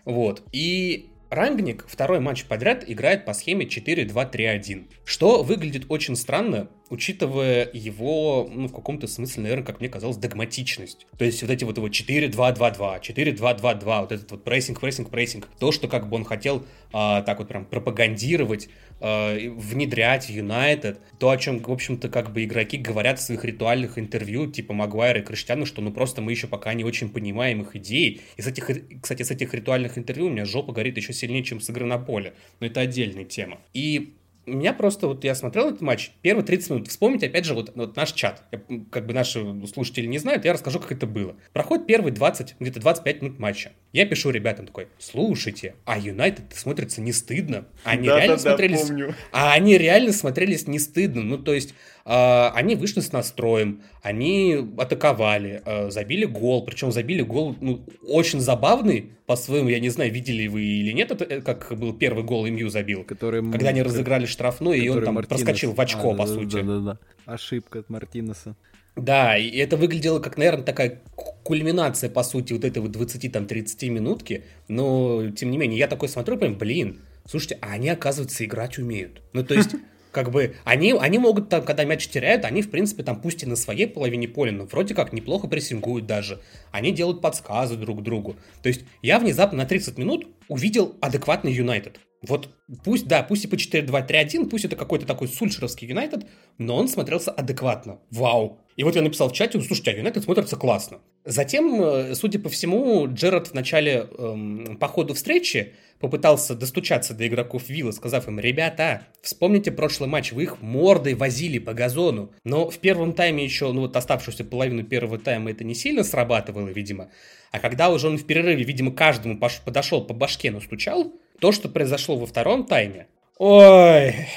[0.05, 0.43] Вот.
[0.51, 8.50] И Рангник второй матч подряд играет по схеме 4-2-3-1, что выглядит очень странно, учитывая его,
[8.54, 11.08] ну, в каком-то смысле, наверное, как мне казалось, догматичность.
[11.18, 15.72] То есть вот эти вот его 4-2-2-2, 4-2-2-2, вот этот вот прессинг, прессинг, прессинг, то,
[15.72, 18.70] что как бы он хотел а, так вот прям пропагандировать,
[19.00, 23.46] а, внедрять в Юнайтед, то, о чем, в общем-то, как бы игроки говорят в своих
[23.46, 27.62] ритуальных интервью, типа Магуайра и Криштиану, что ну просто мы еще пока не очень понимаем
[27.62, 28.20] их идеи.
[28.36, 28.70] И с этих,
[29.02, 31.98] кстати, с этих ритуальных интервью у меня жопа горит еще сильнее, чем с игры на
[31.98, 32.34] поле.
[32.60, 33.60] Но это отдельная тема.
[33.74, 34.16] И
[34.46, 37.72] у меня просто, вот я смотрел этот матч, первые 30 минут, вспомнить, опять же, вот,
[37.76, 41.36] вот наш чат, я, как бы наши слушатели не знают, я расскажу, как это было.
[41.54, 43.72] Проходит первые 20, где-то 25 минут матча.
[43.94, 47.68] Я пишу ребятам такой, слушайте, а Юнайтед смотрится не стыдно.
[47.84, 48.82] Они да, реально да, смотрелись...
[48.82, 49.16] Да, помню.
[49.32, 51.22] А они реально смотрелись не стыдно.
[51.22, 51.74] Ну, то есть,
[52.06, 59.12] они вышли с настроем, они атаковали, э, забили гол, причем забили гол ну, очень забавный,
[59.26, 62.70] по-своему, я не знаю, видели вы или нет, это, э, как был первый гол МЮ
[62.70, 65.41] забил, который, когда они разыграли штрафной, и он там Мартинес.
[65.41, 66.56] проскочил в очко, а, по да, сути.
[66.56, 66.99] Да, да, да.
[67.26, 68.56] Ошибка от Мартинеса.
[68.95, 71.02] Да, и это выглядело как, наверное, такая
[71.43, 76.38] кульминация, по сути, вот этой вот 20-30 минутки, но, тем не менее, я такой смотрю,
[76.38, 79.22] прям, блин, слушайте, а они, оказывается, играть умеют.
[79.32, 79.76] Ну, то есть,
[80.12, 83.45] как бы, они, они могут там, когда мяч теряют, они, в принципе, там, пусть и
[83.45, 86.41] на своей половине поля, но вроде как неплохо прессингуют даже.
[86.72, 88.36] Они делают подсказы друг другу.
[88.62, 91.99] То есть, я внезапно на 30 минут увидел адекватный Юнайтед.
[92.22, 92.49] Вот
[92.84, 96.28] пусть, да, пусть и по 4-2-3-1, пусть это какой-то такой сульшеровский Юнайтед,
[96.59, 97.99] но он смотрелся адекватно.
[98.12, 98.59] Вау.
[98.76, 100.99] И вот я написал в чате, слушайте, а Юнайтед смотрится классно.
[101.26, 107.28] Затем, э, судя по всему, Джерард в начале эм, по ходу встречи попытался достучаться до
[107.28, 112.34] игроков Вилла, сказав им, ребята, вспомните прошлый матч, вы их мордой возили по газону.
[112.43, 116.68] Но в первом тайме еще, ну вот оставшуюся половину первого тайма это не сильно срабатывало,
[116.68, 117.10] видимо.
[117.52, 122.18] А когда уже он в перерыве, видимо, каждому подошел по башке настучал, то, что произошло
[122.18, 124.28] во втором тайме, ой,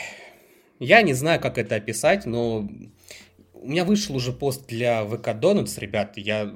[0.79, 2.69] я не знаю, как это описать, но
[3.55, 6.53] у меня вышел уже пост для ВК Donuts, ребят, я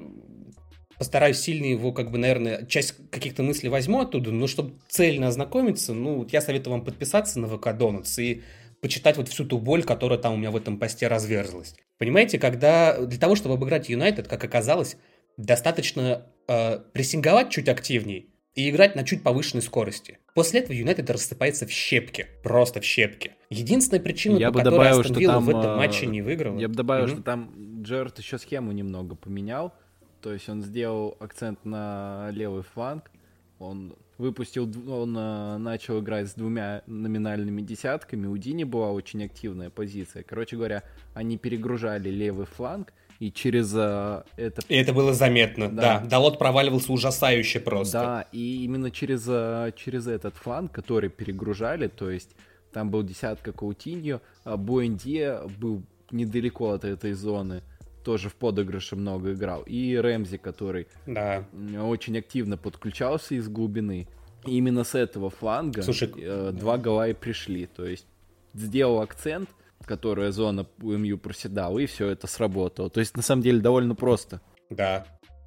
[0.98, 5.94] постараюсь сильно его, как бы, наверное, часть каких-то мыслей возьму оттуда, но чтобы цельно ознакомиться,
[5.94, 8.42] ну, я советую вам подписаться на ВК Donuts и
[8.80, 11.74] почитать вот всю ту боль, которая там у меня в этом посте разверзлась.
[11.98, 14.96] Понимаете, когда для того, чтобы обыграть Юнайтед, как оказалось,
[15.36, 20.18] достаточно э, прессинговать чуть активней, и играть на чуть повышенной скорости.
[20.34, 22.26] После этого Юнайтед рассыпается в щепки.
[22.42, 23.36] Просто в щепки.
[23.50, 26.58] Единственная причина, я по бы которой добавил, Астон Вилла в этом э, матче не выиграл.
[26.58, 27.12] Я бы добавил, mm-hmm.
[27.12, 29.74] что там Джерард еще схему немного поменял.
[30.20, 33.10] То есть он сделал акцент на левый фланг.
[33.58, 38.26] Он выпустил, он э, начал играть с двумя номинальными десятками.
[38.26, 40.22] У Дини была очень активная позиция.
[40.22, 40.82] Короче говоря,
[41.14, 44.62] они перегружали левый фланг, и через uh, это...
[44.68, 46.00] И это было заметно, да.
[46.00, 46.06] да.
[46.06, 47.98] Далот проваливался ужасающе просто.
[47.98, 52.30] Да, и именно через, uh, через этот фланг, который перегружали, то есть
[52.72, 57.62] там был десятка Каутиньо, а Буэнди был недалеко от этой зоны,
[58.08, 61.44] тоже в подыгрыше много играл, и Рэмзи, который да.
[61.78, 64.08] очень активно подключался из глубины.
[64.46, 68.06] И именно с этого фланга Слушай, э, два гола и пришли, то есть
[68.54, 69.50] сделал акцент,
[69.84, 72.88] которая зона МЮ проседала, и все это сработало.
[72.88, 74.40] То есть, на самом деле, довольно просто.
[74.70, 75.04] Да.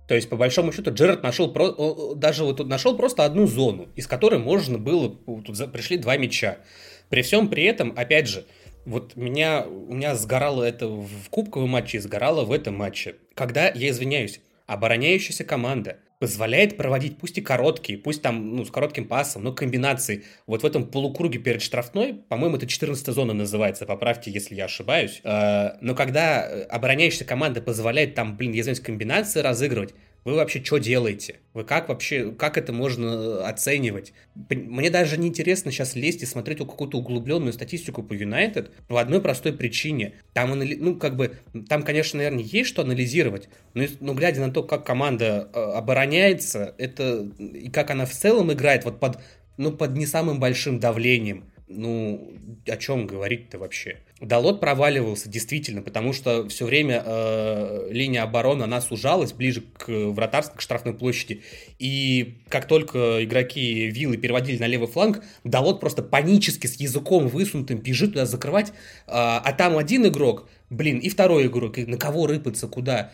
[0.07, 2.13] То есть, по большому счету, Джерард нашел про...
[2.13, 5.09] даже вот нашел просто одну зону, из которой можно было...
[5.09, 6.59] Тут пришли два мяча.
[7.09, 8.45] При всем при этом, опять же,
[8.85, 13.15] вот меня, у меня сгорало это в кубковом матче, сгорало в этом матче.
[13.35, 19.07] Когда, я извиняюсь, обороняющаяся команда позволяет проводить пусть и короткие, пусть там, ну, с коротким
[19.07, 20.23] пасом, но комбинации.
[20.45, 25.19] Вот в этом полукруге перед штрафной, по-моему, это 14 зона называется, поправьте, если я ошибаюсь.
[25.23, 30.77] Э, но когда обороняющаяся команда позволяет там, блин, я знаю, комбинации разыгрывать, вы вообще что
[30.77, 31.39] делаете?
[31.53, 34.13] Вы как вообще, как это можно э, оценивать?
[34.49, 39.19] Мне даже не интересно сейчас лезть и смотреть какую-то углубленную статистику по Юнайтед по одной
[39.19, 40.13] простой причине.
[40.33, 44.61] Там, ну, как бы, там, конечно, наверное, есть что анализировать, но, но глядя на то,
[44.63, 49.19] как команда э, обороняется, это и как она в целом играет вот под,
[49.57, 52.33] ну, под не самым большим давлением, ну,
[52.67, 53.97] о чем говорить-то вообще?
[54.19, 60.57] Далот проваливался действительно, потому что все время э, линия обороны, она сужалась ближе к вратарской,
[60.57, 61.41] к штрафной площади.
[61.79, 67.79] И как только игроки Виллы переводили на левый фланг, Далот просто панически с языком высунутым
[67.79, 68.73] бежит туда закрывать, э,
[69.07, 73.11] а там один игрок, блин, и второй игрок, и на кого рыпаться, куда.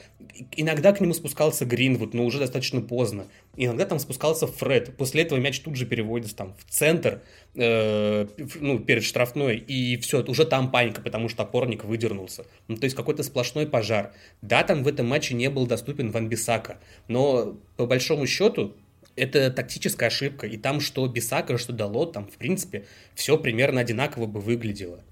[0.55, 3.27] Иногда к нему спускался Гринвуд, но уже достаточно поздно.
[3.55, 4.95] Иногда там спускался Фред.
[4.97, 7.21] После этого мяч тут же переводится там в центр,
[7.55, 8.27] э,
[8.59, 12.45] ну, перед штрафной, и все, уже там паника, потому что опорник выдернулся.
[12.67, 14.13] Ну, то есть какой-то сплошной пожар.
[14.41, 18.75] Да, там в этом матче не был доступен Ван Бисака, но по большому счету
[19.15, 20.47] это тактическая ошибка.
[20.47, 22.85] И там что Бисака, что Дало, там, в принципе,
[23.15, 25.03] все примерно одинаково бы выглядело.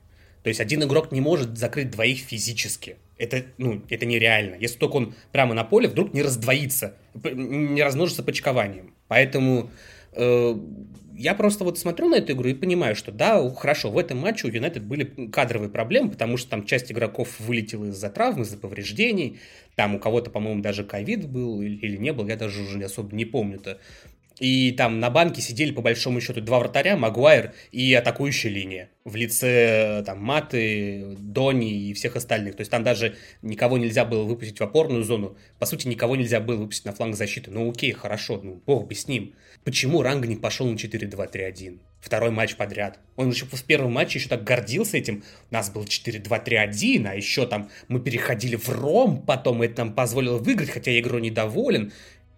[0.44, 2.98] То есть один игрок не может закрыть двоих физически.
[3.18, 4.56] Это, ну, это нереально.
[4.56, 8.94] Если только он прямо на поле вдруг не раздвоится, не размножится почкованием.
[9.08, 9.70] Поэтому
[10.14, 10.56] э,
[11.18, 14.48] я просто вот смотрю на эту игру и понимаю, что да, хорошо, в этом матче
[14.48, 19.40] у Юнайтед были кадровые проблемы, потому что там часть игроков вылетела из-за травм, из-за повреждений.
[19.76, 23.26] Там у кого-то, по-моему, даже ковид был или не был, я даже уже особо не
[23.26, 23.80] помню-то.
[24.40, 29.16] И там на банке сидели по большому счету два вратаря, Магуайр и атакующая линия в
[29.16, 32.56] лице там Маты, Дони и всех остальных.
[32.56, 35.38] То есть там даже никого нельзя было выпустить в опорную зону.
[35.60, 37.52] По сути, никого нельзя было выпустить на фланг защиты.
[37.52, 39.36] Ну окей, хорошо, ну бог бы с ним.
[39.64, 41.80] Почему Рангник пошел на 4-2-3-1?
[42.02, 43.00] Второй матч подряд.
[43.16, 45.24] Он еще в первом матче еще так гордился этим.
[45.50, 50.38] У нас был 4-2-3-1, а еще там мы переходили в Ром, потом это нам позволило
[50.38, 51.94] выиграть, хотя я игру недоволен.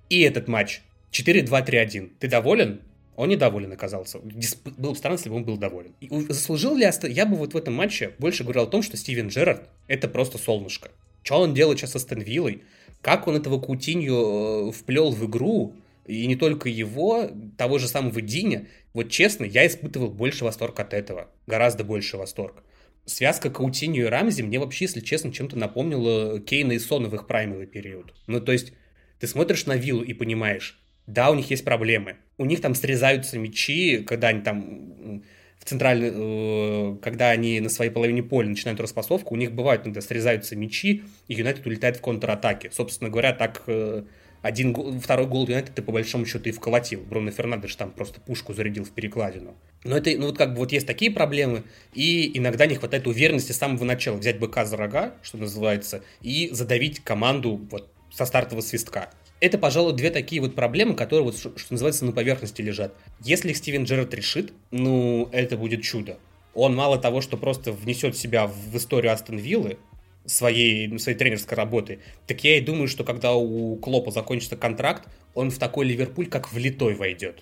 [0.09, 0.81] И этот матч
[1.11, 2.11] 4-2-3-1.
[2.19, 2.81] Ты доволен?
[3.15, 4.19] Он недоволен оказался.
[4.19, 5.93] Было бы странно, если бы он был доволен.
[5.99, 7.09] И заслужил ли Астон...
[7.09, 10.37] Я бы вот в этом матче больше говорил о том, что Стивен Джерард— это просто
[10.37, 10.91] солнышко.
[11.23, 12.61] Что он делает сейчас со Астон Виллой?
[13.01, 15.73] Как он этого Кутинью э, вплел в игру?
[16.05, 18.67] И не только его, того же самого Диня.
[18.93, 21.27] Вот честно, я испытывал больше восторг от этого.
[21.47, 22.63] Гораздо больше восторг.
[23.05, 27.25] Связка Каутинью и Рамзи мне вообще, если честно, чем-то напомнила Кейна и Сона в их
[27.25, 28.13] праймовый период.
[28.27, 28.73] Ну, то есть,
[29.19, 32.17] ты смотришь на Виллу и понимаешь, да, у них есть проблемы.
[32.37, 35.23] У них там срезаются мячи, когда они там
[35.57, 40.01] в центральной, э, когда они на своей половине поля начинают распасовку, у них бывают иногда
[40.01, 42.69] срезаются мячи, и Юнайтед улетает в контратаке.
[42.71, 44.03] Собственно говоря, так э,
[44.41, 47.01] один второй гол Юнайтед ты по большому счету и вколотил.
[47.01, 49.55] Бруно Фернандеш там просто пушку зарядил в перекладину.
[49.85, 53.53] Но это, ну вот как бы вот есть такие проблемы, и иногда не хватает уверенности
[53.53, 58.61] с самого начала взять быка за рога, что называется, и задавить команду вот со стартового
[58.61, 59.09] свистка.
[59.39, 62.93] Это, пожалуй, две такие вот проблемы, которые, вот, что, что называется, на поверхности лежат.
[63.21, 66.17] Если их Стивен Джерард решит, ну, это будет чудо.
[66.55, 69.77] Он мало того, что просто внесет себя в историю Астон Виллы,
[70.25, 75.51] своей, своей тренерской работы, так я и думаю, что когда у Клопа закончится контракт, он
[75.51, 77.39] в такой Ливерпуль как влитой войдет.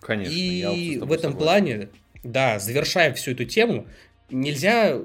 [0.00, 0.32] Конечно.
[0.32, 1.36] И в этом согласен.
[1.36, 1.88] плане,
[2.24, 3.86] да, завершая всю эту тему,
[4.30, 4.98] нельзя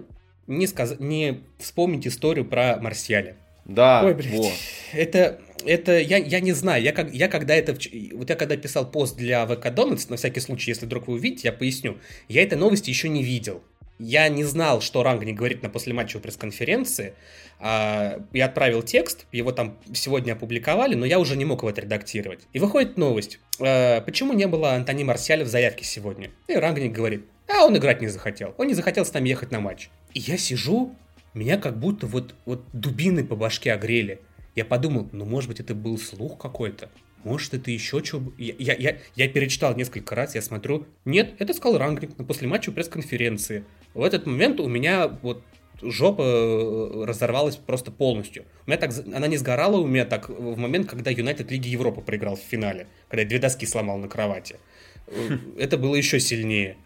[0.48, 1.00] не, сказ...
[1.00, 3.36] не вспомнить историю про Марсиаля.
[3.66, 4.54] Да, Ой, блядь, вот.
[4.92, 7.74] это это я, я не знаю, я, как, я когда это,
[8.14, 11.48] вот я когда писал пост для ВК Donuts, на всякий случай, если вдруг вы увидите,
[11.48, 11.98] я поясню,
[12.28, 13.64] я этой новости еще не видел.
[14.00, 17.14] Я не знал, что Ранг не говорит на послематчевой пресс-конференции.
[17.60, 22.42] А, я отправил текст, его там сегодня опубликовали, но я уже не мог его отредактировать.
[22.54, 23.40] И выходит новость.
[23.60, 26.32] А, почему не было Антони Марсиаля в заявке сегодня?
[26.48, 28.56] И Рангник говорит, а он играть не захотел.
[28.58, 29.90] Он не захотел с нами ехать на матч.
[30.14, 30.96] И я сижу,
[31.34, 34.20] меня как будто вот, вот дубины по башке огрели.
[34.56, 36.90] Я подумал, ну, может быть, это был слух какой-то.
[37.24, 38.22] Может, это еще что?
[38.38, 40.86] Я, я, я, я перечитал несколько раз, я смотрю.
[41.06, 43.64] Нет, это сказал Рангник на послематчевой пресс-конференции.
[43.94, 45.44] В этот момент у меня вот
[45.82, 48.46] жопа э, разорвалась просто полностью.
[48.66, 52.02] У меня так, она не сгорала у меня так в момент, когда Юнайтед Лиги Европы
[52.02, 54.58] проиграл в финале, когда я две доски сломал на кровати.
[55.08, 56.78] Э, это было еще сильнее.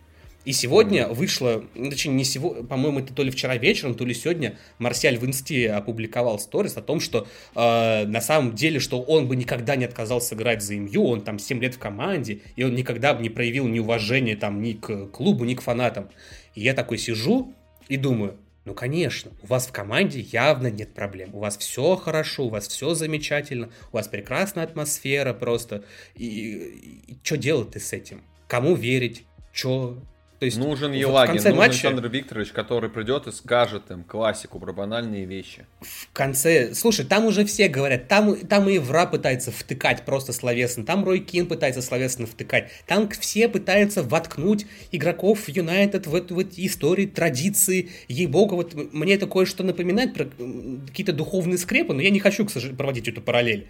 [0.46, 4.14] И сегодня вышло, ну, точнее, не сегодня, по-моему, это то ли вчера вечером, то ли
[4.14, 9.28] сегодня, Марсиаль в инсте опубликовал сторис о том, что э, на самом деле, что он
[9.28, 12.76] бы никогда не отказался играть за МЮ, он там 7 лет в команде, и он
[12.76, 16.10] никогда бы не проявил неуважения там ни к клубу, ни к фанатам.
[16.56, 17.54] И я такой сижу
[17.90, 21.34] и думаю, ну, конечно, у вас в команде явно нет проблем.
[21.34, 25.86] У вас все хорошо, у вас все замечательно, у вас прекрасная атмосфера просто.
[26.16, 28.24] И, и, и что делать-то с этим?
[28.48, 29.24] Кому верить?
[29.54, 29.98] Что
[30.40, 31.88] то есть нужен Елагин, нужен матча...
[31.88, 35.66] Александр Викторович, который придет и скажет им классику про банальные вещи.
[35.82, 36.76] В конце...
[36.76, 41.20] Слушай, там уже все говорят, там, там и Вра пытается втыкать просто словесно, там Рой
[41.22, 47.90] Кин пытается словесно втыкать, там все пытаются воткнуть игроков Юнайтед в эту вот историю, традиции,
[48.08, 52.52] ей-богу, вот мне это кое-что напоминает про какие-то духовные скрепы, но я не хочу, к
[52.52, 53.68] сожалению, проводить эту параллель.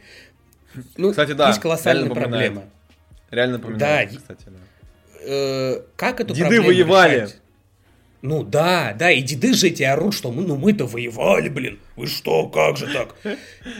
[0.97, 1.47] Ну, кстати, да.
[1.47, 2.65] Есть колоссальная проблема.
[3.31, 4.66] Реально напоминает, да, кстати, да
[5.21, 7.15] э, как эту деды проблему воевали.
[7.15, 7.37] решать?
[8.23, 11.79] Ну да, да, и деды же эти орут, что мы, ну мы-то воевали, блин.
[11.95, 13.15] Вы что, как же так?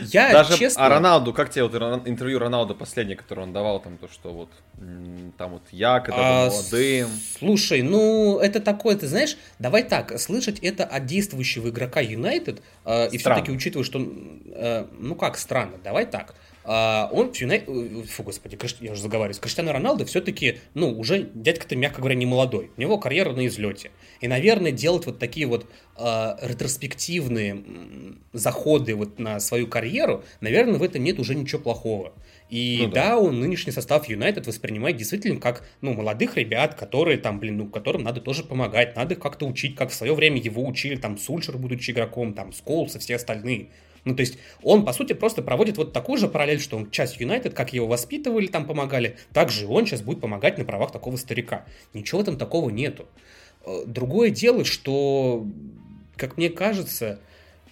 [0.04, 0.86] Я, Даже честно...
[0.86, 1.76] А Роналду, как тебе вот
[2.08, 4.50] интервью Роналду последнее, которое он давал, там то, что вот
[5.38, 7.10] там вот я, когда а, был молодым.
[7.40, 13.10] Слушай, ну это такое, ты знаешь, давай так, слышать это от действующего игрока Юнайтед, э,
[13.10, 16.36] и все-таки учитывая, что, э, ну как странно, давай так.
[16.70, 22.00] А, он, э, фу, господи, я уже заговариваюсь, Криштиану Роналдо все-таки, ну, уже дядька-то, мягко
[22.00, 22.72] говоря, не молодой.
[22.76, 23.92] У него карьера на излете.
[24.20, 25.66] И, наверное, делать вот такие вот
[25.98, 27.64] э, ретроспективные
[28.34, 32.12] заходы вот на свою карьеру, наверное, в этом нет уже ничего плохого.
[32.50, 33.10] И ну, да.
[33.10, 37.68] да, он нынешний состав Юнайтед воспринимает действительно как, ну, молодых ребят, которые там, блин, ну,
[37.68, 41.58] которым надо тоже помогать, надо как-то учить, как в свое время его учили, там, Сульшер,
[41.58, 43.68] будучи игроком, там, Сколс и все остальные.
[44.08, 47.20] Ну, то есть он, по сути, просто проводит вот такую же параллель, что он часть
[47.20, 51.18] Юнайтед, как его воспитывали, там помогали, так же он сейчас будет помогать на правах такого
[51.18, 51.66] старика.
[51.94, 53.06] Ничего там такого нету.
[53.66, 55.46] Э, другое дело, что,
[56.16, 57.20] как мне кажется,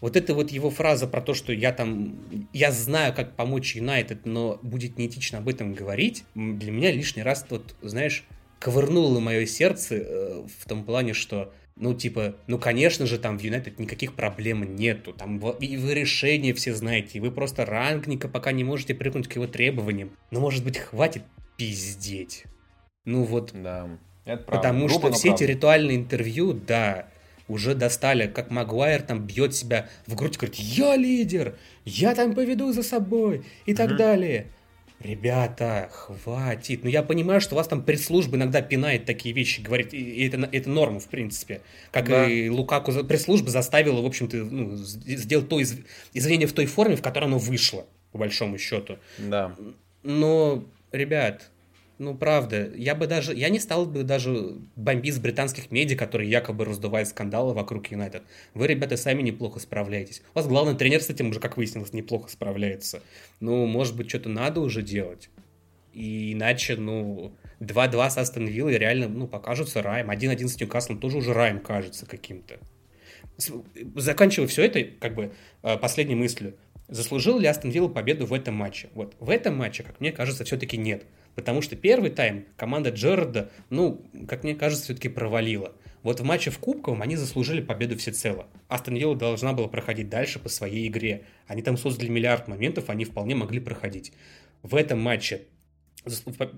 [0.02, 2.16] Вот это вот его фраза про то, что я там,
[2.54, 7.46] я знаю, как помочь Юнайтед, но будет неэтично об этом говорить, для меня лишний раз
[7.50, 8.26] вот, знаешь,
[8.60, 13.42] ковырнуло мое сердце э, в том плане, что ну, типа, ну, конечно же, там в
[13.42, 15.12] Юнайтед никаких проблем нету.
[15.12, 19.36] Там и вы решения все знаете, и вы просто рангника пока не можете прыгнуть к
[19.36, 20.12] его требованиям.
[20.32, 21.24] Но, может быть, хватит
[21.58, 22.46] пиздеть.
[23.04, 23.52] Ну вот.
[23.54, 23.90] Да,
[24.24, 24.58] это правда.
[24.58, 25.44] Потому Грубо, что все правда.
[25.44, 27.10] эти ритуальные интервью, да,
[27.50, 32.72] уже достали, как Магуайр там бьет себя в грудь, говорит, я лидер, я там поведу
[32.72, 34.48] за собой и так mm далее.
[35.00, 36.84] Ребята, хватит.
[36.84, 40.70] Ну, я понимаю, что вас там пресс-служба иногда пинает такие вещи, говорит, и это, это
[40.70, 41.62] норма, в принципе.
[41.91, 42.30] Как да.
[42.30, 45.78] и Лукаку пресс-служба заставила, в общем-то, ну, сделать то из...
[46.14, 48.98] извинение в той форме, в которой оно вышло, по большому счету.
[49.18, 49.54] Да.
[50.04, 51.52] Но, ребят,
[51.98, 56.66] ну, правда, я бы даже, я не стал бы даже бомбить британских медиа, которые якобы
[56.66, 58.24] раздувают скандалы вокруг Юнайтед.
[58.54, 60.22] Вы, ребята, сами неплохо справляетесь.
[60.34, 63.02] У вас главный тренер с этим уже, как выяснилось, неплохо справляется.
[63.39, 65.30] Ну, может быть, что-то надо уже делать.
[65.93, 70.12] И иначе, ну, 2-2 с Астон Виллой реально, ну, покажутся раем.
[70.12, 72.60] 1-1 с Ньюкаслом тоже уже раем кажется каким-то.
[73.96, 75.32] Заканчивая все это, как бы,
[75.64, 76.56] э, последней мыслью.
[76.88, 78.89] Заслужил ли Астон Вилла победу в этом матче?
[78.93, 81.04] Вот в этом матче, как мне кажется, все-таки нет.
[81.36, 85.74] Потому что первый тайм команда Джерарда, ну, как мне кажется, все-таки провалила.
[86.02, 88.48] Вот в матче в Кубковом они заслужили победу всецело.
[88.68, 91.26] Астон Вилла должна была проходить дальше по своей игре.
[91.48, 94.14] Они там создали миллиард моментов, они вполне могли проходить.
[94.62, 95.48] В этом матче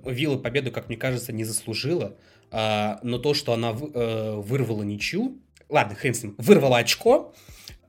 [0.06, 2.18] Вилла победу, как мне кажется, не заслужила,
[2.52, 7.34] а, но то, что она э, вырвала ничью, ладно, хрен с ним, вырвала очко,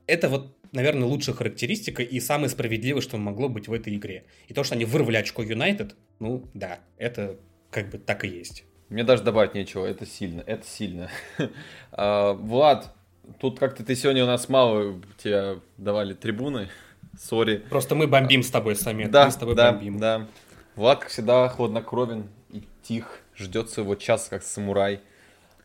[0.07, 4.25] это вот наверное, лучшая характеристика и самое справедливое, что могло быть в этой игре.
[4.47, 7.37] И то, что они вырвали очко Юнайтед, ну да, это
[7.71, 8.63] как бы так и есть.
[8.89, 11.09] Мне даже добавить нечего, это сильно, это сильно.
[11.91, 12.93] а, Влад,
[13.39, 16.69] тут как-то ты сегодня у нас мало тебя давали трибуны,
[17.19, 17.57] сори.
[17.69, 19.99] Просто мы бомбим с тобой сами, да, мы с тобой да, бомбим.
[19.99, 20.27] Да,
[20.75, 25.01] Влад, как всегда, хладнокровен и тих, ждет своего часа, как самурай.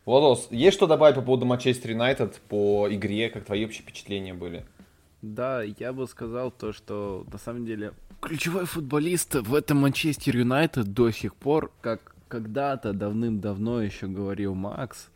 [0.05, 4.63] Владос, есть что добавить по поводу Манчестер Юнайтед, по игре, как твои общие впечатления были?
[5.25, 10.93] Да, я бы сказал то, что на самом деле ключевой футболист в этом Манчестер Юнайтед
[10.93, 15.09] до сих пор, как когда-то давным-давно еще говорил Макс,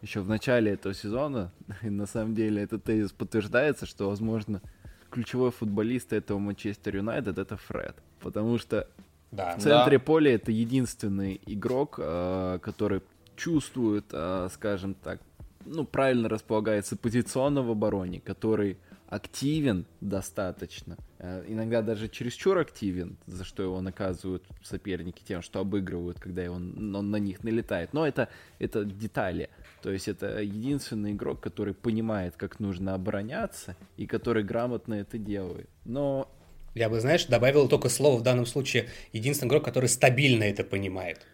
[0.00, 1.50] еще в начале этого сезона,
[1.82, 4.62] и на самом деле этот тезис подтверждается, что, возможно,
[5.10, 7.96] ключевой футболист этого Манчестер Юнайтед это Фред.
[8.20, 8.88] Потому что
[9.32, 10.04] да, в центре да.
[10.04, 13.02] поля это единственный игрок, э, который
[13.34, 15.20] чувствует, э, скажем так,
[15.64, 18.78] ну, правильно располагается позиционно в обороне, который
[19.08, 26.20] активен достаточно, э, иногда даже чересчур активен, за что его наказывают соперники тем, что обыгрывают,
[26.20, 27.92] когда он, он на них налетает.
[27.94, 28.28] Но это,
[28.58, 29.48] это детали.
[29.82, 35.70] То есть это единственный игрок, который понимает, как нужно обороняться и который грамотно это делает.
[35.84, 36.30] Но
[36.74, 41.24] я бы, знаешь, добавил только слово в данном случае единственный игрок, который стабильно это понимает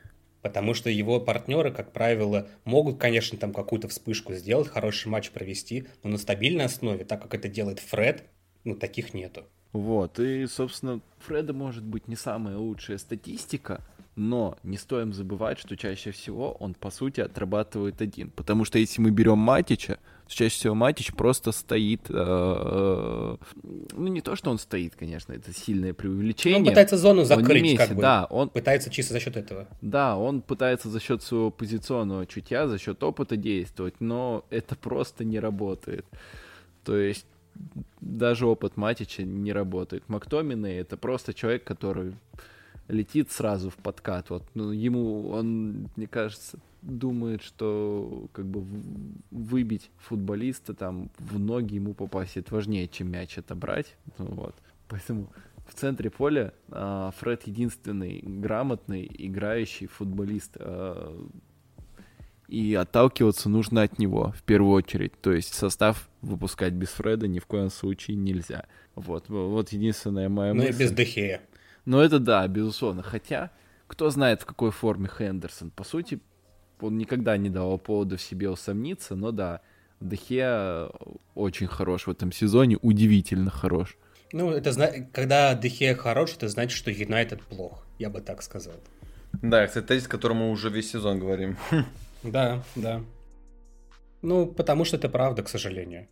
[0.44, 5.86] потому что его партнеры, как правило, могут, конечно, там какую-то вспышку сделать, хороший матч провести,
[6.02, 8.24] но на стабильной основе, так как это делает Фред,
[8.62, 9.46] ну, таких нету.
[9.74, 13.80] Вот, и, собственно, Фреда может быть не самая лучшая статистика,
[14.14, 18.30] но не стоим забывать, что чаще всего он, по сути, отрабатывает один.
[18.30, 19.98] Потому что если мы берем Матича,
[20.28, 22.02] то чаще всего Матич просто стоит...
[22.08, 23.36] Э, э,
[23.96, 26.60] ну, не то, что он стоит, конечно, это сильное преувеличение.
[26.60, 28.00] Он пытается зону закрыть, месте, как бы.
[28.02, 28.50] Да, он...
[28.50, 29.66] Пытается чисто за счет этого.
[29.82, 35.24] Да, он пытается за счет своего позиционного чутья, за счет опыта действовать, но это просто
[35.24, 36.06] не работает.
[36.84, 37.26] То есть
[38.00, 40.08] даже опыт Матича не работает.
[40.08, 42.14] Мактомины это просто человек, который
[42.88, 44.30] летит сразу в подкат.
[44.30, 48.64] Вот, ну, ему, он, мне кажется, думает, что как бы
[49.30, 53.96] выбить футболиста там в ноги ему попасть важнее, чем мяч отобрать.
[54.18, 54.54] Ну, вот.
[54.88, 55.32] Поэтому
[55.66, 60.56] в центре поля а, Фред единственный грамотный играющий футболист.
[60.60, 61.26] А,
[62.54, 65.20] и отталкиваться нужно от него в первую очередь.
[65.20, 68.66] То есть состав выпускать без Фреда ни в коем случае нельзя.
[68.94, 70.72] Вот, вот единственная моя ну мысль.
[70.72, 71.40] Ну и без Дехея.
[71.84, 73.02] Ну это да, безусловно.
[73.02, 73.50] Хотя,
[73.88, 75.72] кто знает, в какой форме Хендерсон.
[75.72, 76.20] По сути,
[76.80, 79.60] он никогда не давал повода в себе усомниться, но да,
[80.00, 80.90] Дехе
[81.34, 83.96] очень хорош в этом сезоне, удивительно хорош.
[84.32, 84.72] Ну, это
[85.12, 88.74] когда Дехе хорош, это значит, что Юнайтед плох, я бы так сказал.
[89.42, 91.56] Да, это тезис, который мы уже весь сезон говорим.
[92.24, 93.00] Да, да.
[94.22, 96.08] Ну, потому что это правда, к сожалению.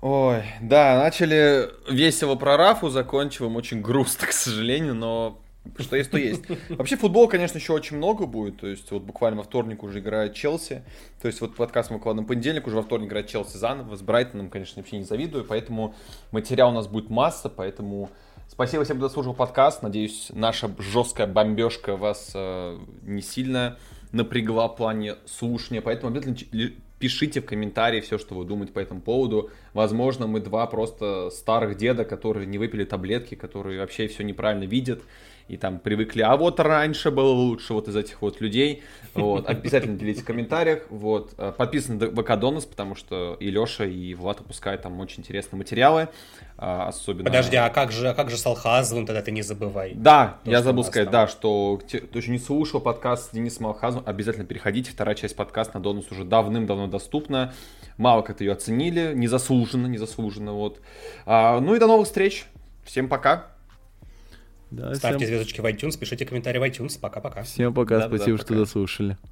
[0.00, 5.42] Ой, да, начали весело про Рафу, закончиваем очень грустно, к сожалению, но
[5.78, 6.42] что есть, то есть.
[6.70, 8.58] Вообще футбол, конечно, еще очень много будет.
[8.58, 10.82] То есть вот буквально во вторник уже играет Челси.
[11.20, 13.94] То есть вот подкаст мы выкладываем понедельник, уже во вторник играет Челси заново.
[13.94, 15.44] С Брайтоном, конечно, вообще не завидую.
[15.44, 15.94] Поэтому
[16.32, 18.08] материал у нас будет масса, поэтому
[18.48, 19.82] Спасибо всем, кто дослушал подкаст.
[19.82, 23.78] Надеюсь, наша жесткая бомбежка вас э, не сильно
[24.12, 25.80] напрягла в плане слушания.
[25.80, 29.50] Поэтому обязательно пишите в комментарии все, что вы думаете по этому поводу.
[29.72, 35.02] Возможно, мы два просто старых деда, которые не выпили таблетки, которые вообще все неправильно видят
[35.50, 38.84] и там привыкли, а вот раньше было лучше вот из этих вот людей.
[39.14, 39.48] Вот.
[39.48, 40.84] Обязательно делитесь в комментариях.
[40.90, 41.34] Вот.
[41.38, 45.58] Э, подписаны на ВК Донус, потому что и Леша, и Влад выпускают там очень интересные
[45.58, 46.08] материалы.
[46.56, 47.24] А, особенно...
[47.24, 49.92] Подожди, а как же, а как же с Алхазовым тогда ты не забывай?
[49.94, 51.26] Да, То, я забыл сказать, там...
[51.26, 54.92] да, что кто еще не слушал подкаст с Денисом Алхазовым, обязательно переходите.
[54.92, 57.52] Вторая часть подкаста на Донус уже давным-давно доступна.
[57.96, 60.80] Мало как-то ее оценили, незаслуженно, незаслуженно, вот.
[61.26, 62.46] А, ну и до новых встреч.
[62.84, 63.46] Всем пока.
[64.70, 65.28] Да, Ставьте всем...
[65.28, 66.98] звездочки в iTunes, пишите комментарии в iTunes.
[67.00, 67.42] Пока-пока.
[67.42, 68.44] Всем пока, да, спасибо, да, пока.
[68.44, 69.18] что дослушали.